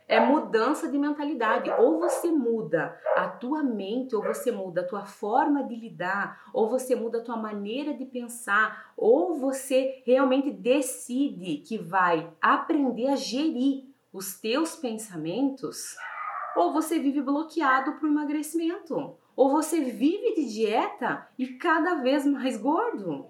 É 0.07 0.19
mudança 0.21 0.87
de 0.87 0.97
mentalidade. 0.97 1.69
Ou 1.71 1.99
você 1.99 2.31
muda 2.31 2.97
a 3.15 3.27
tua 3.27 3.61
mente, 3.61 4.15
ou 4.15 4.23
você 4.23 4.51
muda 4.51 4.81
a 4.81 4.87
tua 4.87 5.05
forma 5.05 5.63
de 5.63 5.75
lidar, 5.75 6.49
ou 6.53 6.69
você 6.69 6.95
muda 6.95 7.17
a 7.17 7.23
tua 7.23 7.35
maneira 7.35 7.93
de 7.93 8.05
pensar, 8.05 8.93
ou 8.95 9.35
você 9.35 10.01
realmente 10.05 10.49
decide 10.49 11.57
que 11.57 11.77
vai 11.77 12.31
aprender 12.41 13.07
a 13.07 13.15
gerir 13.15 13.85
os 14.13 14.39
teus 14.39 14.75
pensamentos, 14.75 15.95
ou 16.55 16.71
você 16.71 16.97
vive 16.97 17.21
bloqueado 17.21 17.97
o 18.01 18.07
emagrecimento, 18.07 19.15
ou 19.35 19.51
você 19.51 19.81
vive 19.81 20.35
de 20.35 20.45
dieta 20.45 21.27
e 21.37 21.47
cada 21.47 21.95
vez 21.95 22.25
mais 22.25 22.57
gordo. 22.57 23.27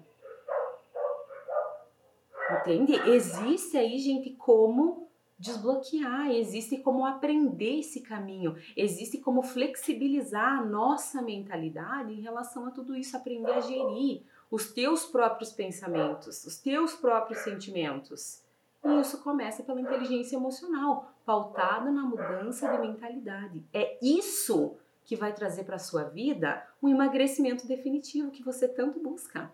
Entende? 2.50 2.94
Existe 3.10 3.76
aí, 3.76 3.98
gente, 3.98 4.30
como 4.30 5.07
desbloquear, 5.38 6.30
existe 6.32 6.78
como 6.78 7.06
aprender 7.06 7.80
esse 7.80 8.00
caminho, 8.00 8.56
existe 8.76 9.18
como 9.18 9.42
flexibilizar 9.42 10.58
a 10.58 10.64
nossa 10.64 11.22
mentalidade 11.22 12.12
em 12.12 12.20
relação 12.20 12.66
a 12.66 12.70
tudo 12.70 12.96
isso, 12.96 13.16
aprender 13.16 13.52
a 13.52 13.60
gerir 13.60 14.22
os 14.50 14.72
teus 14.72 15.04
próprios 15.06 15.52
pensamentos, 15.52 16.44
os 16.44 16.58
teus 16.58 16.94
próprios 16.94 17.40
sentimentos. 17.40 18.42
E 18.84 19.00
isso 19.00 19.22
começa 19.22 19.62
pela 19.62 19.80
inteligência 19.80 20.36
emocional, 20.36 21.12
pautada 21.24 21.90
na 21.90 22.02
mudança 22.02 22.68
de 22.70 22.78
mentalidade. 22.78 23.64
É 23.72 23.98
isso 24.02 24.76
que 25.04 25.16
vai 25.16 25.32
trazer 25.32 25.64
para 25.64 25.76
a 25.76 25.80
sua 25.80 26.04
vida 26.04 26.66
um 26.82 26.88
emagrecimento 26.88 27.66
definitivo 27.66 28.30
que 28.30 28.42
você 28.42 28.68
tanto 28.68 29.00
busca. 29.00 29.50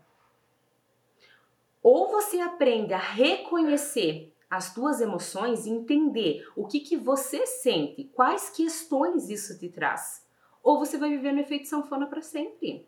Ou 1.82 2.10
você 2.10 2.40
aprende 2.40 2.94
a 2.94 2.98
reconhecer 2.98 4.33
as 4.56 4.72
tuas 4.72 5.00
emoções 5.00 5.66
e 5.66 5.70
entender 5.70 6.46
o 6.56 6.66
que, 6.66 6.80
que 6.80 6.96
você 6.96 7.46
sente, 7.46 8.04
quais 8.14 8.50
questões 8.50 9.28
isso 9.28 9.58
te 9.58 9.68
traz. 9.68 10.24
Ou 10.62 10.78
você 10.78 10.96
vai 10.96 11.10
viver 11.10 11.32
no 11.32 11.40
efeito 11.40 11.68
sanfona 11.68 12.06
para 12.06 12.22
sempre. 12.22 12.86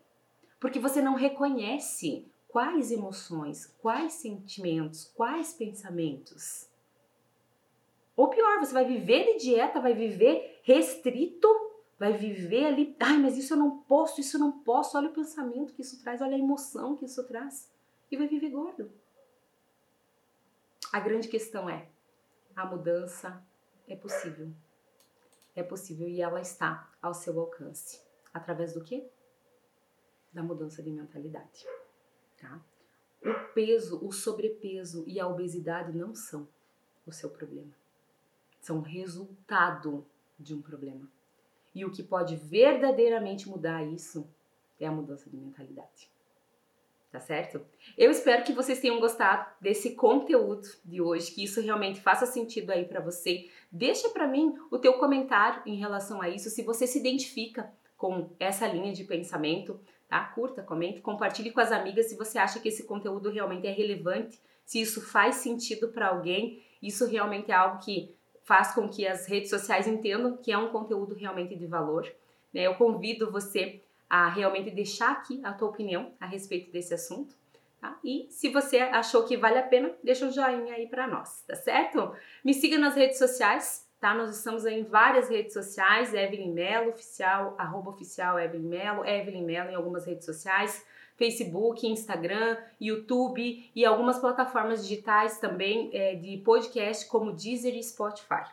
Porque 0.60 0.78
você 0.78 1.02
não 1.02 1.14
reconhece 1.14 2.26
quais 2.48 2.90
emoções, 2.90 3.66
quais 3.82 4.14
sentimentos, 4.14 5.04
quais 5.14 5.52
pensamentos. 5.52 6.68
Ou 8.16 8.28
pior, 8.28 8.58
você 8.58 8.72
vai 8.72 8.86
viver 8.86 9.24
de 9.24 9.44
dieta, 9.44 9.80
vai 9.80 9.92
viver 9.92 10.60
restrito, 10.62 11.48
vai 11.98 12.14
viver 12.14 12.64
ali, 12.64 12.96
ai, 12.98 13.18
mas 13.18 13.36
isso 13.36 13.52
eu 13.52 13.58
não 13.58 13.78
posso, 13.78 14.20
isso 14.20 14.36
eu 14.36 14.40
não 14.40 14.52
posso, 14.52 14.96
olha 14.96 15.08
o 15.08 15.12
pensamento 15.12 15.74
que 15.74 15.82
isso 15.82 16.00
traz, 16.02 16.22
olha 16.22 16.34
a 16.34 16.38
emoção 16.38 16.96
que 16.96 17.04
isso 17.04 17.22
traz, 17.24 17.70
e 18.10 18.16
vai 18.16 18.26
viver 18.26 18.50
gordo. 18.50 18.90
A 20.92 21.00
grande 21.00 21.28
questão 21.28 21.68
é: 21.68 21.88
a 22.54 22.64
mudança 22.66 23.42
é 23.88 23.96
possível. 23.96 24.52
É 25.54 25.62
possível 25.62 26.08
e 26.08 26.20
ela 26.20 26.40
está 26.40 26.92
ao 27.00 27.14
seu 27.14 27.38
alcance. 27.40 28.00
Através 28.32 28.74
do 28.74 28.84
quê? 28.84 29.08
Da 30.32 30.42
mudança 30.42 30.82
de 30.82 30.90
mentalidade 30.90 31.66
tá? 32.36 32.60
O 33.22 33.52
peso, 33.54 34.04
o 34.04 34.12
sobrepeso 34.12 35.04
e 35.06 35.18
a 35.18 35.26
obesidade 35.26 35.96
não 35.96 36.14
são 36.14 36.46
o 37.06 37.12
seu 37.12 37.30
problema. 37.30 37.72
São 38.60 38.80
resultado 38.80 40.06
de 40.38 40.54
um 40.54 40.60
problema. 40.60 41.08
E 41.74 41.84
o 41.84 41.90
que 41.90 42.02
pode 42.02 42.36
verdadeiramente 42.36 43.48
mudar 43.48 43.84
isso 43.84 44.28
é 44.78 44.86
a 44.86 44.92
mudança 44.92 45.28
de 45.28 45.36
mentalidade. 45.36 46.10
Tá 47.16 47.20
certo? 47.20 47.62
Eu 47.96 48.10
espero 48.10 48.44
que 48.44 48.52
vocês 48.52 48.78
tenham 48.78 49.00
gostado 49.00 49.46
desse 49.58 49.94
conteúdo 49.94 50.68
de 50.84 51.00
hoje, 51.00 51.30
que 51.30 51.42
isso 51.42 51.62
realmente 51.62 51.98
faça 51.98 52.26
sentido 52.26 52.70
aí 52.72 52.84
para 52.84 53.00
você. 53.00 53.48
Deixa 53.72 54.10
para 54.10 54.26
mim 54.28 54.54
o 54.70 54.78
teu 54.78 54.92
comentário 54.98 55.62
em 55.64 55.76
relação 55.76 56.20
a 56.20 56.28
isso, 56.28 56.50
se 56.50 56.62
você 56.62 56.86
se 56.86 56.98
identifica 56.98 57.72
com 57.96 58.36
essa 58.38 58.66
linha 58.66 58.92
de 58.92 59.02
pensamento, 59.02 59.80
tá? 60.06 60.22
Curta, 60.26 60.62
comente, 60.62 61.00
compartilhe 61.00 61.50
com 61.50 61.60
as 61.60 61.72
amigas 61.72 62.10
se 62.10 62.16
você 62.16 62.36
acha 62.36 62.60
que 62.60 62.68
esse 62.68 62.84
conteúdo 62.84 63.30
realmente 63.30 63.66
é 63.66 63.72
relevante, 63.72 64.38
se 64.66 64.82
isso 64.82 65.00
faz 65.00 65.36
sentido 65.36 65.88
para 65.88 66.08
alguém, 66.08 66.62
isso 66.82 67.06
realmente 67.06 67.50
é 67.50 67.54
algo 67.54 67.82
que 67.82 68.14
faz 68.44 68.74
com 68.74 68.90
que 68.90 69.06
as 69.06 69.26
redes 69.26 69.48
sociais 69.48 69.88
entendam 69.88 70.36
que 70.36 70.52
é 70.52 70.58
um 70.58 70.68
conteúdo 70.68 71.14
realmente 71.14 71.56
de 71.56 71.66
valor. 71.66 72.06
Né? 72.52 72.66
Eu 72.66 72.74
convido 72.74 73.32
você 73.32 73.80
a 74.08 74.28
realmente 74.28 74.70
deixar 74.70 75.12
aqui 75.12 75.40
a 75.44 75.52
tua 75.52 75.68
opinião 75.68 76.12
a 76.20 76.26
respeito 76.26 76.70
desse 76.70 76.94
assunto. 76.94 77.34
Tá? 77.80 77.98
E 78.02 78.26
se 78.30 78.48
você 78.48 78.78
achou 78.78 79.24
que 79.24 79.36
vale 79.36 79.58
a 79.58 79.62
pena, 79.62 79.92
deixa 80.02 80.26
um 80.26 80.32
joinha 80.32 80.74
aí 80.74 80.86
para 80.86 81.06
nós, 81.06 81.42
tá 81.46 81.54
certo? 81.54 82.14
Me 82.44 82.54
siga 82.54 82.78
nas 82.78 82.94
redes 82.94 83.18
sociais, 83.18 83.86
tá? 84.00 84.14
Nós 84.14 84.36
estamos 84.36 84.64
em 84.64 84.82
várias 84.84 85.28
redes 85.28 85.52
sociais, 85.52 86.14
Evelyn 86.14 86.52
Melo, 86.52 86.90
oficial, 86.90 87.54
arroba 87.58 87.90
oficial 87.90 88.38
Evelyn 88.38 88.68
Melo, 88.68 89.04
Evelyn 89.04 89.46
em 89.70 89.74
algumas 89.74 90.06
redes 90.06 90.24
sociais, 90.24 90.84
Facebook, 91.16 91.86
Instagram, 91.86 92.56
YouTube 92.80 93.70
e 93.74 93.84
algumas 93.84 94.18
plataformas 94.18 94.86
digitais 94.86 95.38
também 95.38 95.90
é, 95.92 96.14
de 96.14 96.38
podcast 96.38 97.06
como 97.06 97.32
Deezer 97.32 97.74
e 97.74 97.82
Spotify. 97.82 98.44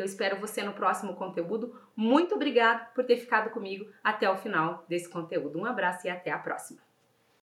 Eu 0.00 0.06
espero 0.06 0.40
você 0.40 0.62
no 0.62 0.72
próximo 0.72 1.14
conteúdo. 1.14 1.78
Muito 1.94 2.34
obrigada 2.34 2.86
por 2.94 3.04
ter 3.04 3.16
ficado 3.16 3.50
comigo 3.50 3.86
até 4.02 4.30
o 4.30 4.36
final 4.36 4.84
desse 4.88 5.08
conteúdo. 5.08 5.58
Um 5.58 5.66
abraço 5.66 6.06
e 6.06 6.10
até 6.10 6.30
a 6.30 6.38
próxima. 6.38 6.89